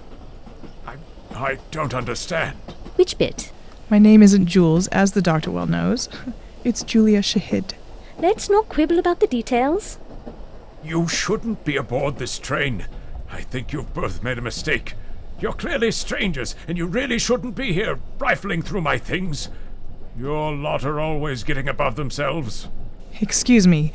I. 0.88 0.96
I 1.36 1.60
don't 1.70 1.94
understand. 1.94 2.58
Which 2.96 3.20
bit? 3.20 3.52
My 3.90 4.00
name 4.00 4.22
isn't 4.22 4.48
Jules, 4.48 4.88
as 4.88 5.14
the 5.14 5.22
doctor 5.22 5.52
well 5.52 5.68
knows. 5.68 6.10
It's 6.64 6.84
Julia 6.84 7.22
Shahid. 7.22 7.74
Let's 8.20 8.50
not 8.50 8.68
quibble 8.68 9.00
about 9.00 9.22
the 9.22 9.28
details. 9.28 10.00
You 10.84 11.08
shouldn't 11.08 11.64
be 11.64 11.78
aboard 11.78 12.18
this 12.18 12.38
train. 12.40 12.88
I 13.32 13.42
think 13.42 13.72
you've 13.72 13.94
both 13.94 14.22
made 14.22 14.38
a 14.38 14.42
mistake. 14.42 14.96
You're 15.40 15.54
clearly 15.54 15.92
strangers, 15.92 16.56
and 16.68 16.78
you 16.78 16.86
really 16.88 17.20
shouldn't 17.20 17.56
be 17.56 17.72
here, 17.72 18.00
rifling 18.20 18.64
through 18.64 18.82
my 18.82 18.98
things. 18.98 19.48
Your 20.20 20.54
lot 20.54 20.84
are 20.84 21.00
always 21.00 21.46
getting 21.46 21.70
above 21.70 21.96
themselves. 21.96 22.68
Excuse 23.22 23.66
me, 23.66 23.94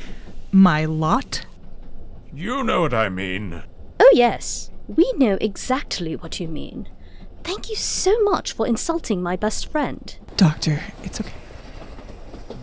my 0.51 0.87
lot? 0.87 1.45
You 2.33 2.65
know 2.65 2.83
what 2.83 2.95
I 2.95 3.11
mean. 3.11 3.65
Oh, 4.01 4.11
yes, 4.15 4.71
we 4.89 5.13
know 5.19 5.37
exactly 5.43 6.17
what 6.17 6.41
you 6.41 6.49
mean. 6.49 6.89
Thank 7.45 7.69
you 7.71 7.77
so 7.77 8.23
much 8.23 8.53
for 8.53 8.67
insulting 8.67 9.23
my 9.23 9.37
best 9.37 9.71
friend. 9.71 10.17
Doctor, 10.37 10.81
it's 11.03 11.21
okay. 11.21 11.33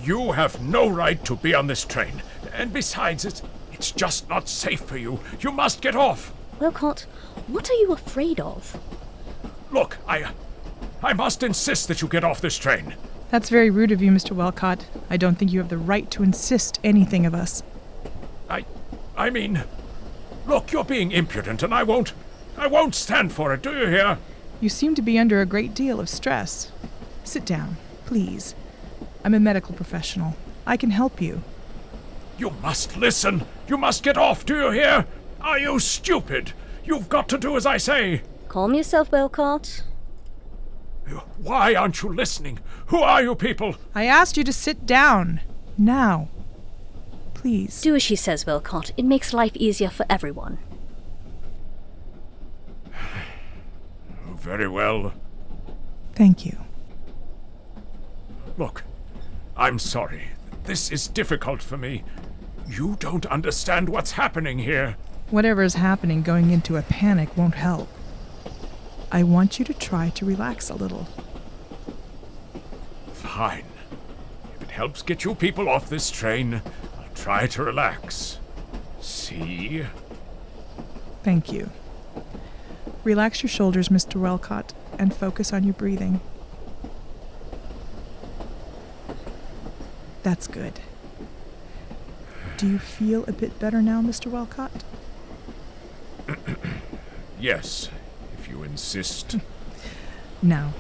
You 0.02 0.32
have 0.32 0.62
no 0.62 0.88
right 0.88 1.24
to 1.26 1.36
be 1.36 1.54
on 1.54 1.68
this 1.68 1.86
train. 1.86 2.22
And 2.54 2.72
besides, 2.74 3.26
it's, 3.26 3.42
it's 3.74 3.92
just 3.92 4.30
not 4.30 4.48
safe 4.48 4.82
for 4.82 4.98
you. 4.98 5.20
You 5.40 5.52
must 5.52 5.82
get 5.82 5.96
off. 5.96 6.34
Wilcott, 6.60 7.02
what 7.48 7.70
are 7.70 7.76
you 7.76 7.92
afraid 7.92 8.40
of? 8.40 8.80
Look, 9.72 9.98
I. 10.08 10.32
I 11.04 11.14
must 11.14 11.44
insist 11.44 11.88
that 11.88 12.02
you 12.02 12.08
get 12.08 12.24
off 12.24 12.42
this 12.42 12.58
train. 12.58 12.96
That's 13.30 13.50
very 13.50 13.70
rude 13.70 13.92
of 13.92 14.02
you, 14.02 14.12
Mr. 14.12 14.32
Welcott. 14.32 14.88
I 15.10 15.18
don't 15.18 15.36
think 15.36 15.54
you 15.54 15.60
have 15.60 15.70
the 15.70 15.78
right 15.78 16.10
to 16.12 16.24
insist 16.24 16.80
anything 16.84 17.26
of 17.26 17.34
us. 17.36 17.64
I. 18.50 18.66
I 19.16 19.30
mean. 19.30 19.64
Look, 20.48 20.72
you're 20.72 20.84
being 20.84 21.12
impudent, 21.12 21.62
and 21.62 21.74
I 21.74 21.84
won't. 21.84 22.14
I 22.58 22.68
won't 22.68 22.96
stand 22.96 23.32
for 23.32 23.54
it, 23.54 23.62
do 23.62 23.72
you 23.72 23.88
hear? 23.88 24.18
You 24.62 24.70
seem 24.70 24.96
to 24.96 25.02
be 25.02 25.18
under 25.18 25.42
a 25.42 25.46
great 25.46 25.74
deal 25.74 26.00
of 26.00 26.10
stress. 26.10 26.72
Sit 27.24 27.46
down, 27.46 27.78
please. 28.06 28.56
I'm 29.24 29.34
a 29.34 29.40
medical 29.40 29.76
professional. 29.76 30.36
I 30.66 30.78
can 30.78 30.92
help 30.92 31.22
you. 31.22 31.42
You 32.38 32.52
must 32.62 32.98
listen. 32.98 33.46
You 33.68 33.78
must 33.78 34.04
get 34.04 34.18
off, 34.18 34.46
do 34.46 34.56
you 34.56 34.72
hear? 34.72 35.06
Are 35.42 35.60
you 35.60 35.80
stupid? 35.80 36.54
You've 36.84 37.10
got 37.10 37.30
to 37.30 37.38
do 37.38 37.56
as 37.56 37.66
I 37.66 37.78
say. 37.78 38.22
Calm 38.48 38.74
yourself, 38.74 39.12
Wilcott. 39.12 39.84
Why 41.38 41.74
aren't 41.74 42.02
you 42.02 42.14
listening? 42.14 42.60
Who 42.88 42.98
are 42.98 43.22
you 43.24 43.36
people? 43.36 43.76
I 43.96 44.06
asked 44.06 44.38
you 44.38 44.44
to 44.44 44.54
sit 44.54 44.86
down. 44.86 45.40
Now. 45.78 46.30
Please. 47.34 47.82
Do 47.82 47.96
as 47.96 48.04
she 48.04 48.16
says, 48.16 48.44
Wilcott. 48.46 48.92
It 48.98 49.06
makes 49.06 49.34
life 49.34 49.56
easier 49.56 49.90
for 49.90 50.06
everyone. 50.10 50.60
Very 54.40 54.68
well. 54.68 55.14
Thank 56.16 56.46
you. 56.46 56.58
Look, 58.58 58.84
I'm 59.56 59.80
sorry. 59.80 60.30
This 60.64 60.92
is 60.92 61.08
difficult 61.08 61.62
for 61.62 61.78
me. 61.78 62.04
You 62.68 62.98
don't 63.00 63.26
understand 63.26 63.90
what's 63.90 64.12
happening 64.12 64.60
here. 64.60 64.96
Whatever 65.30 65.64
is 65.64 65.76
happening 65.76 66.22
going 66.22 66.52
into 66.52 66.78
a 66.78 66.82
panic 66.82 67.36
won't 67.38 67.56
help. 67.56 67.90
I 69.12 69.24
want 69.24 69.60
you 69.60 69.66
to 69.66 69.74
try 69.74 70.10
to 70.10 70.26
relax 70.26 70.70
a 70.70 70.76
little. 70.76 71.08
Fine. 73.14 73.66
If 74.56 74.64
it 74.64 74.72
helps 74.72 75.02
get 75.02 75.24
you 75.24 75.36
people 75.36 75.68
off 75.68 75.90
this 75.90 76.12
train, 76.12 76.62
I'll 76.98 77.14
try 77.16 77.48
to 77.48 77.64
relax. 77.64 78.40
See? 79.02 79.86
Thank 81.24 81.52
you. 81.52 81.70
Relax 83.04 83.42
your 83.44 83.50
shoulders, 83.50 83.90
Mr. 83.90 84.16
Welcott, 84.16 84.74
and 84.98 85.16
focus 85.16 85.54
on 85.54 85.64
your 85.64 85.74
breathing. 85.74 86.20
That's 90.24 90.48
good. 90.48 90.82
Do 92.58 92.68
you 92.68 92.78
feel 92.78 93.24
a 93.26 93.32
bit 93.32 93.58
better 93.58 93.82
now, 93.82 94.02
Mr. 94.02 94.28
Welcott? 94.28 94.84
Yes, 97.40 97.90
if 98.38 98.50
you 98.50 98.64
insist. 98.64 99.38
Now, 100.42 100.72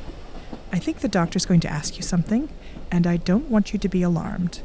I 0.71 0.79
think 0.79 0.99
the 0.99 1.09
doctor's 1.09 1.45
going 1.45 1.59
to 1.61 1.69
ask 1.71 1.97
you 1.97 2.01
something, 2.01 2.47
and 2.89 3.05
I 3.05 3.17
don't 3.17 3.49
want 3.49 3.73
you 3.73 3.79
to 3.79 3.89
be 3.89 4.01
alarmed. 4.01 4.61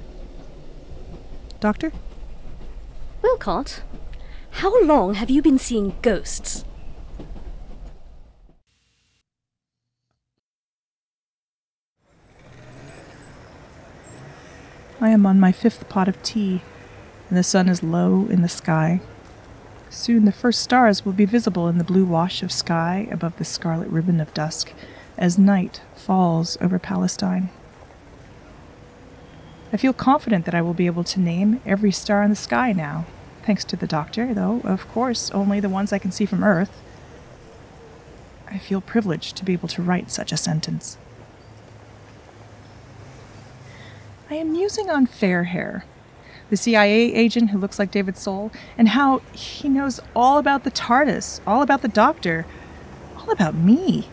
Doctor? 1.59 1.93
Wilcott, 3.23 3.81
how 4.51 4.85
long 4.85 5.15
have 5.15 5.31
you 5.31 5.43
been 5.43 5.59
seeing 5.59 5.97
ghosts? 6.01 6.65
Am 15.15 15.25
on 15.25 15.41
my 15.41 15.53
fifth 15.53 15.89
pot 15.89 16.09
of 16.09 16.23
tea, 16.23 16.61
and 17.29 17.39
the 17.39 17.43
sun 17.43 17.69
is 17.69 17.83
low 17.83 18.27
in 18.29 18.43
the 18.43 18.49
sky. 18.49 19.01
Soon 19.89 20.25
the 20.25 20.33
first 20.33 20.61
stars 20.61 21.05
will 21.05 21.13
be 21.13 21.25
visible 21.25 21.69
in 21.69 21.79
the 21.79 21.85
blue 21.85 22.05
wash 22.05 22.43
of 22.43 22.53
sky 22.53 23.09
above 23.11 23.37
the 23.39 23.45
scarlet 23.45 23.89
ribbon 23.89 24.21
of 24.21 24.35
dusk 24.35 24.73
as 25.17 25.39
night 25.39 25.81
falls 25.95 26.59
over 26.61 26.79
Palestine. 26.79 27.49
I 29.73 29.77
feel 29.77 29.93
confident 29.93 30.45
that 30.45 30.55
I 30.55 30.63
will 30.63 30.75
be 30.75 30.87
able 30.87 31.05
to 31.05 31.21
name 31.21 31.61
every 31.65 31.93
star 31.93 32.23
in 32.23 32.31
the 32.31 32.37
sky 32.37 32.73
now, 32.73 33.07
thanks 33.45 33.65
to 33.65 33.77
the 33.77 33.87
doctor, 33.87 34.35
though, 34.35 34.61
of 34.65 34.89
course, 34.89 35.31
only 35.31 35.61
the 35.61 35.69
ones 35.69 35.93
I 35.93 35.99
can 35.99 36.13
see 36.13 36.27
from 36.27 36.45
Earth. 36.45 36.83
I 38.49 38.59
feel 38.59 38.81
privileged 38.81 39.37
to 39.37 39.45
be 39.45 39.53
able 39.53 39.69
to 39.69 39.83
write 39.83 40.11
such 40.11 40.33
a 40.33 40.37
sentence. 40.37 40.97
I 44.35 44.39
am 44.39 44.51
musing 44.51 44.91
on 44.91 45.07
Fairhair, 45.07 45.85
the 46.51 46.57
CIA 46.57 47.15
agent 47.15 47.51
who 47.51 47.59
looks 47.59 47.79
like 47.79 47.93
David 47.93 48.17
Soul, 48.17 48.51
and 48.77 48.89
how 48.89 49.19
he 49.33 49.69
knows 49.69 50.01
all 50.17 50.39
about 50.39 50.65
the 50.65 50.73
TARDIS, 50.73 51.41
all 51.47 51.63
about 51.63 51.83
the 51.83 51.89
Doctor, 51.89 52.45
all 53.17 53.31
about 53.31 53.55
me. 53.55 54.09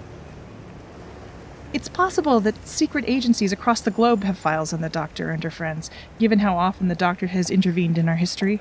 It's 1.73 1.89
possible 1.89 2.39
that 2.41 2.67
secret 2.67 3.03
agencies 3.07 3.51
across 3.51 3.81
the 3.81 3.89
globe 3.89 4.23
have 4.23 4.37
files 4.37 4.73
on 4.73 4.81
the 4.81 4.89
Doctor 4.89 5.31
and 5.31 5.43
her 5.43 5.49
friends, 5.49 5.89
given 6.19 6.37
how 6.37 6.55
often 6.55 6.87
the 6.87 6.93
Doctor 6.93 7.25
has 7.25 7.49
intervened 7.49 7.97
in 7.97 8.07
our 8.07 8.17
history. 8.17 8.59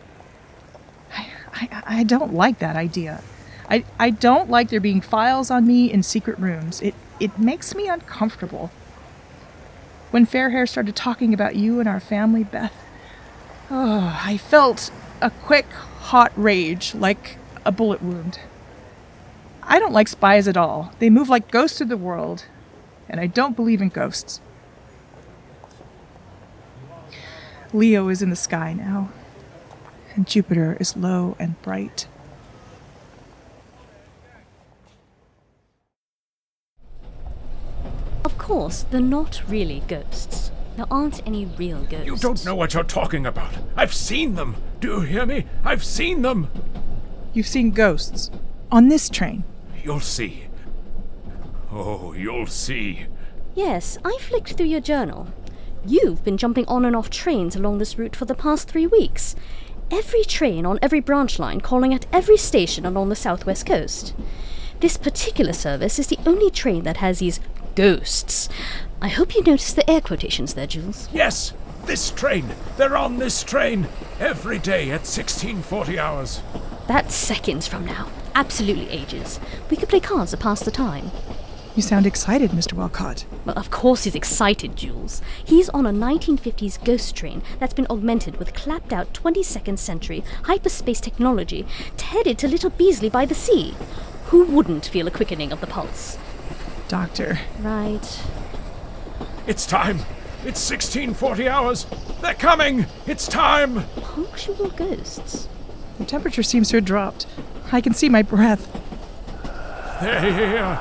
I, 1.15 1.29
I, 1.53 1.83
I 1.99 2.03
don't 2.05 2.33
like 2.33 2.59
that 2.61 2.77
idea. 2.77 3.23
I, 3.69 3.85
I 3.99 4.09
don't 4.09 4.49
like 4.49 4.71
there 4.71 4.81
being 4.81 5.03
files 5.03 5.51
on 5.51 5.67
me 5.67 5.93
in 5.93 6.05
secret 6.05 6.39
rooms. 6.39 6.81
It, 6.81 6.95
it 7.21 7.39
makes 7.39 7.75
me 7.75 7.87
uncomfortable. 7.87 8.71
When 10.11 10.27
Fairhair 10.27 10.69
started 10.69 10.97
talking 10.97 11.33
about 11.33 11.55
you 11.55 11.79
and 11.79 11.89
our 11.89 12.01
family, 12.01 12.43
Beth, 12.43 12.75
oh, 13.71 14.21
I 14.25 14.37
felt 14.37 14.91
a 15.21 15.31
quick, 15.31 15.67
hot 15.73 16.33
rage, 16.35 16.95
like 16.95 17.39
a 17.65 17.71
bullet 17.71 18.03
wound. 18.03 18.41
I 19.63 19.79
don't 19.79 19.93
like 19.93 20.09
spies 20.09 20.49
at 20.49 20.57
all. 20.57 20.93
They 20.99 21.11
move 21.11 21.29
like 21.29 21.53
ghosts 21.53 21.79
through 21.79 21.89
the 21.89 21.97
world, 21.97 22.47
and 23.09 23.21
I 23.21 23.29
don't 23.29 23.55
believe 23.55 23.81
in 23.81 23.89
ghosts. 23.89 24.41
Leo 27.73 28.09
is 28.09 28.21
in 28.21 28.31
the 28.31 28.37
sky 28.37 28.73
now, 28.73 29.11
and 30.17 30.27
Jupiter 30.27 30.77
is 30.81 30.97
low 30.97 31.37
and 31.39 31.61
bright. 31.63 32.09
Of 38.25 38.39
course, 38.39 38.85
they're 38.91 39.01
not 39.01 39.43
really 39.49 39.83
ghosts. 39.89 40.51
There 40.77 40.87
aren't 40.91 41.27
any 41.27 41.47
real 41.47 41.83
ghosts. 41.83 42.07
You 42.07 42.17
don't 42.17 42.45
know 42.45 42.55
what 42.55 42.75
you're 42.75 42.85
talking 42.85 43.27
about. 43.27 43.53
I've 43.77 43.95
seen 43.95 44.35
them. 44.35 44.57
Do 44.81 44.89
you 44.89 45.01
hear 45.01 45.27
me? 45.27 45.47
I've 45.65 45.85
seen 45.85 46.23
them. 46.23 46.49
You've 47.33 47.47
seen 47.47 47.71
ghosts. 47.71 48.31
On 48.73 48.89
this 48.89 49.09
train. 49.09 49.45
You'll 49.83 50.01
see. 50.01 50.45
Oh, 51.73 52.13
you'll 52.13 52.47
see. 52.47 53.07
Yes, 53.55 53.99
I 54.05 54.17
flicked 54.21 54.55
through 54.55 54.67
your 54.67 54.81
journal. 54.81 55.29
You've 55.85 56.23
been 56.25 56.37
jumping 56.37 56.67
on 56.67 56.85
and 56.85 56.95
off 56.95 57.11
trains 57.11 57.57
along 57.57 57.79
this 57.79 57.99
route 57.99 58.17
for 58.17 58.25
the 58.25 58.35
past 58.35 58.69
three 58.69 58.87
weeks. 58.87 59.35
Every 59.91 60.25
train 60.25 60.67
on 60.67 60.79
every 60.83 61.01
branch 61.01 61.39
line 61.39 61.61
calling 61.61 61.93
at 61.93 62.07
every 62.13 62.37
station 62.37 62.87
along 62.87 63.09
the 63.09 63.17
southwest 63.17 63.67
coast. 63.67 64.15
This 64.81 64.97
particular 64.97 65.53
service 65.53 65.99
is 65.99 66.07
the 66.07 66.19
only 66.27 66.51
train 66.51 66.85
that 66.85 66.99
has 66.99 67.19
these 67.19 67.41
ghosts. 67.75 68.49
I 69.01 69.09
hope 69.09 69.35
you 69.35 69.43
noticed 69.43 69.77
the 69.77 69.89
air 69.89 70.01
quotations 70.01 70.55
there, 70.55 70.67
Jules. 70.67 71.09
Yes, 71.13 71.53
this 71.87 72.11
train. 72.11 72.47
They're 72.77 72.97
on 72.97 73.19
this 73.19 73.43
train 73.43 73.89
every 74.19 74.59
day 74.59 74.85
at 74.91 75.07
1640 75.07 75.99
hours. 75.99 76.43
That's 76.87 77.15
seconds 77.15 77.67
from 77.67 77.87
now. 77.87 78.09
Absolutely 78.35 78.91
ages. 78.91 79.41
We 79.71 79.77
could 79.77 79.89
play 79.89 80.01
cards 80.01 80.33
to 80.33 80.37
pass 80.37 80.61
the 80.61 80.71
time. 80.71 81.11
You 81.77 81.83
sound 81.83 82.05
excited, 82.05 82.51
Mr. 82.51 82.73
Walcott. 82.73 83.25
Well, 83.45 83.57
of 83.57 83.71
course 83.71 84.05
he's 84.05 84.17
excited, 84.17 84.77
Jules. 84.77 85.23
He's 85.45 85.69
on 85.69 85.87
a 85.87 85.93
1950s 85.93 86.85
ghost 86.85 87.15
train 87.15 87.43
that's 87.59 87.75
been 87.75 87.87
augmented 87.89 88.39
with 88.39 88.55
clapped 88.55 88.93
out 88.93 89.15
22nd 89.15 89.79
century 89.79 90.25
hyperspace 90.45 91.01
technology, 91.01 91.65
headed 92.03 92.39
to 92.39 92.49
Little 92.49 92.71
Beasley 92.71 93.09
by 93.09 93.25
the 93.25 93.37
sea. 93.37 93.77
Who 94.27 94.45
wouldn't 94.45 94.87
feel 94.87 95.07
a 95.07 95.13
quickening 95.13 95.53
of 95.53 95.61
the 95.61 95.69
pulse? 95.69 96.19
Doctor. 96.91 97.39
Right. 97.61 98.21
It's 99.47 99.65
time. 99.65 99.99
It's 100.45 100.69
1640 100.69 101.49
hours. 101.49 101.87
They're 102.21 102.35
coming. 102.35 102.87
It's 103.07 103.29
time. 103.29 103.85
Punctual 103.95 104.71
ghosts. 104.71 105.49
The 105.99 106.05
temperature 106.05 106.43
seems 106.43 106.69
to 106.71 106.79
have 106.79 106.85
dropped. 106.85 107.29
I 107.71 107.81
can 107.81 107.95
see 107.95 108.09
my 108.09 108.23
breath. 108.23 108.67
They're 110.03 110.21
here. 110.21 110.79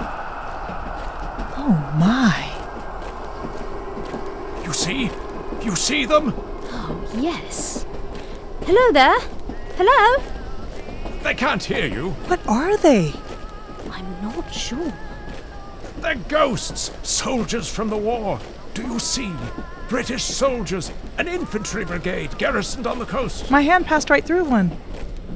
Oh 1.61 1.77
my. 1.99 2.55
You 4.65 4.73
see? 4.73 5.11
You 5.63 5.75
see 5.75 6.07
them? 6.07 6.33
Oh, 6.35 7.07
yes. 7.19 7.85
Hello 8.63 8.91
there. 8.93 9.19
Hello? 9.77 10.23
They 11.21 11.35
can't 11.35 11.63
hear 11.63 11.85
you. 11.85 12.09
What 12.25 12.39
are 12.47 12.77
they? 12.77 13.13
I'm 13.91 14.21
not 14.23 14.51
sure. 14.51 14.91
They're 16.01 16.15
ghosts. 16.15 16.91
Soldiers 17.03 17.69
from 17.71 17.89
the 17.89 17.97
war. 17.97 18.39
Do 18.73 18.83
you 18.83 18.99
see? 18.99 19.31
British 19.89 20.23
soldiers. 20.23 20.91
An 21.17 21.27
infantry 21.27 21.83
brigade 21.85 22.37
garrisoned 22.37 22.87
on 22.87 22.99
the 22.99 23.05
coast. 23.05 23.51
My 23.51 23.61
hand 23.61 23.85
passed 23.85 24.09
right 24.09 24.23
through 24.23 24.45
one. 24.45 24.77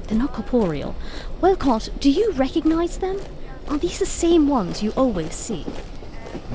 They're 0.07 0.17
not 0.17 0.33
corporeal. 0.33 0.95
Welcott, 1.41 1.89
do 1.99 2.09
you 2.09 2.31
recognize 2.31 2.97
them? 2.99 3.19
Are 3.67 3.77
these 3.77 3.99
the 3.99 4.05
same 4.05 4.47
ones 4.47 4.83
you 4.83 4.91
always 4.91 5.33
see? 5.35 5.65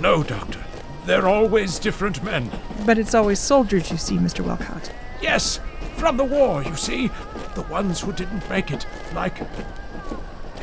No, 0.01 0.23
Doctor. 0.23 0.65
They're 1.07 1.29
always 1.29 1.79
different 1.79 2.23
men. 2.23 2.51
But 2.85 2.99
it's 2.99 3.15
always 3.15 3.39
soldiers 3.39 3.91
you 3.91 3.97
see, 3.97 4.17
Mr. 4.17 4.41
Walcott. 4.45 4.93
Yes, 5.23 5.59
from 5.97 6.17
the 6.17 6.25
war, 6.25 6.63
you 6.63 6.77
see. 6.77 7.11
The 7.55 7.63
ones 7.63 8.01
who 8.01 8.13
didn't 8.13 8.49
make 8.49 8.71
it. 8.71 8.87
Like, 9.15 9.39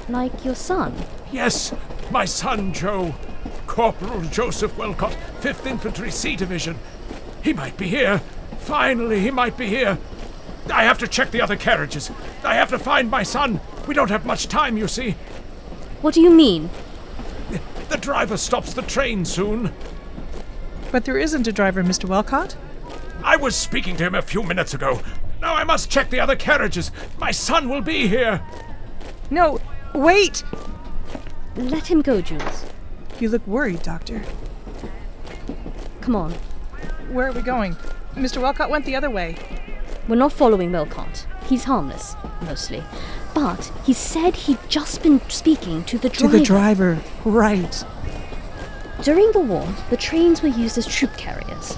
Like 0.08 0.46
your 0.46 0.56
son? 0.56 0.94
yes, 1.32 1.74
my 2.12 2.26
son 2.26 2.72
Joe. 2.74 3.14
Corporal 3.76 4.22
Joseph 4.22 4.78
Welcott, 4.78 5.18
5th 5.42 5.66
Infantry 5.66 6.10
C 6.10 6.38
Division. 6.38 6.80
He 7.44 7.52
might 7.52 7.76
be 7.76 7.90
here. 7.90 8.20
Finally, 8.60 9.20
he 9.20 9.32
might 9.32 9.58
be 9.58 9.68
here. 9.68 9.98
I 10.72 10.86
have 10.86 10.98
to 11.00 11.10
check 11.10 11.32
the 11.32 11.42
other 11.42 11.58
carriages. 11.58 12.10
I 12.46 12.56
have 12.56 12.70
to 12.70 12.80
find 12.80 13.12
my 13.12 13.24
son. 13.24 13.60
We 13.86 13.94
don't 13.94 14.10
have 14.10 14.26
much 14.26 14.48
time, 14.48 14.78
you 14.78 14.88
see. 14.88 15.18
What 16.02 16.14
do 16.14 16.22
you 16.22 16.32
mean? 16.32 16.70
The 17.90 17.98
driver 17.98 18.38
stops 18.38 18.74
the 18.74 18.82
train 18.82 19.26
soon. 19.26 19.74
But 20.90 21.04
there 21.04 21.18
isn't 21.18 21.46
a 21.46 21.52
driver, 21.52 21.84
Mr. 21.84 22.08
Walcott. 22.08 22.56
I 23.26 23.36
was 23.36 23.58
speaking 23.58 23.98
to 23.98 24.06
him 24.06 24.16
a 24.16 24.22
few 24.22 24.42
minutes 24.44 24.74
ago. 24.74 25.02
Now 25.42 25.54
I 25.54 25.66
must 25.66 25.92
check 25.92 26.10
the 26.10 26.22
other 26.22 26.38
carriages. 26.38 26.92
My 27.18 27.32
son 27.32 27.68
will 27.68 27.82
be 27.82 28.08
here. 28.08 28.42
No, 29.30 29.60
wait! 29.94 30.46
Let 31.58 31.92
him 31.92 32.02
go, 32.02 32.22
Jules. 32.22 32.64
You 33.20 33.30
look 33.30 33.46
worried, 33.48 33.82
Doctor. 33.82 34.24
Come 36.02 36.16
on. 36.16 36.34
Where 37.12 37.28
are 37.28 37.32
we 37.32 37.42
going? 37.42 37.76
Mr. 38.16 38.42
Walcott 38.42 38.70
went 38.70 38.86
the 38.86 38.96
other 38.96 39.10
way. 39.10 39.38
We're 40.08 40.16
not 40.16 40.34
following 40.34 40.72
Welcott. 40.72 41.26
He's 41.48 41.64
harmless, 41.64 42.16
mostly. 42.42 42.84
But 43.34 43.72
he 43.84 43.94
said 43.94 44.36
he'd 44.36 44.60
just 44.68 45.02
been 45.02 45.22
speaking 45.30 45.84
to 45.86 45.98
the 45.98 46.10
driver. 46.10 46.34
To 46.34 46.38
the 46.40 46.46
driver. 46.46 47.02
Right. 47.24 47.84
During 49.02 49.32
the 49.32 49.40
war, 49.40 49.68
the 49.90 49.98
trains 49.98 50.42
were 50.42 50.50
used 50.50 50.78
as 50.78 50.86
troop 50.86 51.16
carriers. 51.18 51.78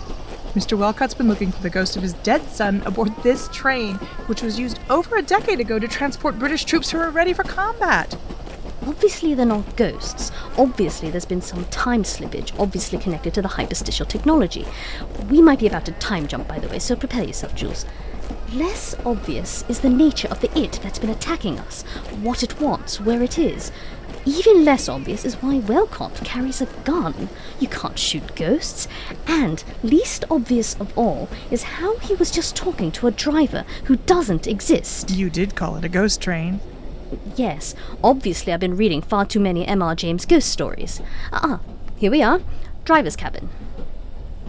Mr. 0.54 0.78
Walcott's 0.78 1.14
been 1.14 1.28
looking 1.28 1.52
for 1.52 1.62
the 1.62 1.70
ghost 1.70 1.96
of 1.96 2.02
his 2.02 2.14
dead 2.14 2.42
son 2.50 2.82
aboard 2.86 3.12
this 3.22 3.48
train, 3.50 3.96
which 4.26 4.42
was 4.42 4.58
used 4.58 4.80
over 4.90 5.18
a 5.18 5.22
decade 5.22 5.60
ago 5.60 5.78
to 5.78 5.88
transport 5.88 6.40
British 6.40 6.66
troops 6.66 6.90
who 6.90 6.98
were 6.98 7.12
ready 7.12 7.32
for 7.32 7.44
combat. 7.44 8.18
Obviously, 8.88 9.34
they're 9.34 9.46
not 9.46 9.76
ghosts. 9.76 10.32
Obviously, 10.58 11.12
there's 11.12 11.26
been 11.26 11.42
some 11.42 11.66
time 11.66 12.04
slippage, 12.04 12.58
obviously 12.58 12.98
connected 12.98 13.34
to 13.34 13.42
the 13.42 13.50
hyperstitial 13.50 14.08
technology. 14.08 14.66
We 15.30 15.42
might 15.42 15.60
be 15.60 15.68
about 15.68 15.86
to 15.88 15.92
time 15.92 16.26
jump, 16.26 16.48
by 16.48 16.60
the 16.60 16.70
way, 16.70 16.80
so 16.80 16.96
prepare 16.96 17.26
yourself, 17.26 17.54
Jules. 17.54 17.86
Less 18.54 18.96
obvious 19.06 19.66
is 19.68 19.82
the 19.82 19.90
nature 19.90 20.30
of 20.30 20.40
the 20.40 20.58
it 20.58 20.80
that's 20.82 21.00
been 21.00 21.10
attacking 21.10 21.60
us, 21.60 21.82
what 22.22 22.44
it 22.44 22.62
wants, 22.62 23.02
where 23.02 23.22
it 23.22 23.38
is. 23.38 23.74
Even 24.26 24.64
less 24.64 24.88
obvious 24.88 25.26
is 25.26 25.36
why 25.36 25.60
Welcott 25.60 26.16
carries 26.24 26.62
a 26.62 26.66
gun. 26.86 27.28
You 27.60 27.68
can't 27.68 28.00
shoot 28.00 28.36
ghosts. 28.38 28.88
And 29.28 29.66
least 29.84 30.24
obvious 30.32 30.76
of 30.80 30.98
all 30.98 31.28
is 31.52 31.64
how 31.64 31.98
he 31.98 32.16
was 32.16 32.32
just 32.32 32.56
talking 32.56 32.92
to 32.94 33.08
a 33.08 33.12
driver 33.12 33.66
who 33.86 33.98
doesn't 33.98 34.48
exist. 34.48 35.12
You 35.12 35.30
did 35.30 35.56
call 35.56 35.76
it 35.76 35.84
a 35.84 35.90
ghost 35.90 36.22
train. 36.22 36.62
Yes, 37.36 37.76
obviously 38.04 38.52
I've 38.54 38.60
been 38.60 38.78
reading 38.78 39.02
far 39.02 39.26
too 39.26 39.40
many 39.40 39.66
M.R. 39.68 39.96
James 39.96 40.26
ghost 40.26 40.50
stories. 40.50 41.02
Ah, 41.32 41.60
here 41.98 42.12
we 42.12 42.22
are. 42.22 42.42
Driver's 42.86 43.16
cabin. 43.16 43.50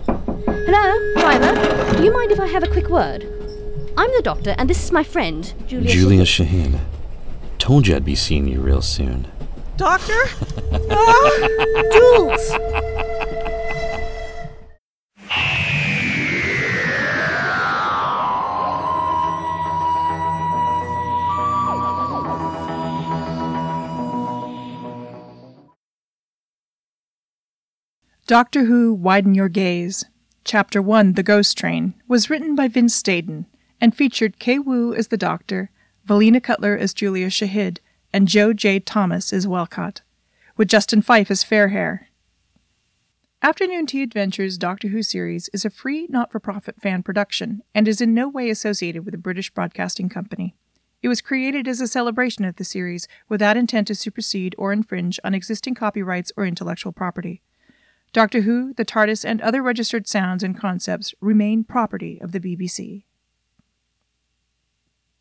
Hello, 0.07 1.13
driver. 1.15 1.97
Do 1.97 2.05
you 2.05 2.13
mind 2.13 2.33
if 2.33 2.41
I 2.41 2.47
have 2.47 2.63
a 2.63 2.69
quick 2.69 2.89
word? 2.89 3.23
I'm 3.97 4.11
the 4.15 4.23
doctor, 4.23 4.55
and 4.59 4.71
this 4.71 4.83
is 4.85 4.93
my 4.93 5.03
friend, 5.03 5.53
Julia. 5.67 5.91
Julia 5.91 6.23
Shaheen. 6.23 6.79
Told 7.59 7.87
you 7.87 7.97
I'd 7.97 8.05
be 8.05 8.15
seeing 8.15 8.47
you 8.47 8.61
real 8.61 8.83
soon. 8.83 9.27
Doctor? 9.77 10.13
Ah! 10.91 11.31
Jules! 11.93 12.51
Doctor 28.29 28.67
Who 28.67 28.93
Widen 28.93 29.35
Your 29.35 29.49
Gaze, 29.49 30.05
Chapter 30.45 30.83
1 30.83 31.15
The 31.15 31.23
Ghost 31.23 31.57
Train, 31.57 31.95
was 32.07 32.29
written 32.29 32.55
by 32.55 32.69
Vince 32.69 33.03
Stadon 33.03 33.47
and 33.81 33.97
featured 33.97 34.39
Kay 34.39 34.59
Wu 34.59 34.93
as 34.93 35.09
the 35.09 35.17
Doctor, 35.17 35.71
Valina 36.07 36.39
Cutler 36.43 36.77
as 36.77 36.93
Julia 36.93 37.29
Shahid, 37.29 37.79
and 38.13 38.29
Joe 38.29 38.53
J. 38.53 38.81
Thomas 38.81 39.33
as 39.33 39.49
Welcott, 39.49 40.03
with 40.59 40.69
Justin 40.69 41.01
Fife 41.01 41.31
as 41.31 41.43
Fairhair. 41.43 42.01
Afternoon 43.41 43.87
Tea 43.87 44.03
Adventures 44.03 44.59
Doctor 44.59 44.89
Who 44.89 45.03
series 45.03 45.49
is 45.55 45.65
a 45.65 45.71
free, 45.71 46.07
not 46.11 46.31
for 46.31 46.39
profit 46.39 46.83
fan 46.83 47.03
production 47.03 47.63
and 47.75 47.89
is 47.89 48.03
in 48.03 48.13
no 48.13 48.29
way 48.29 48.51
associated 48.51 49.07
with 49.07 49.13
the 49.13 49.19
British 49.19 49.49
Broadcasting 49.49 50.11
Company. 50.11 50.55
It 51.01 51.09
was 51.09 51.23
created 51.23 51.67
as 51.67 51.81
a 51.81 51.89
celebration 51.89 52.45
of 52.45 52.57
the 52.57 52.65
series 52.65 53.09
without 53.31 53.57
intent 53.57 53.87
to 53.87 53.95
supersede 53.95 54.55
or 54.59 54.71
infringe 54.71 55.19
on 55.25 55.33
existing 55.33 55.77
copyrights 55.77 56.31
or 56.37 56.45
intellectual 56.45 56.93
property. 56.93 57.41
Doctor 58.13 58.43
Who, 58.43 58.73
the 58.75 58.85
TARDIS, 58.85 59.25
and 59.25 59.41
other 59.41 59.63
registered 59.63 60.09
sounds 60.09 60.43
and 60.43 60.59
concepts 60.59 61.15
remain 61.21 61.65
property 61.65 62.19
of 62.21 62.33
the 62.33 62.41
BBC. 62.41 63.05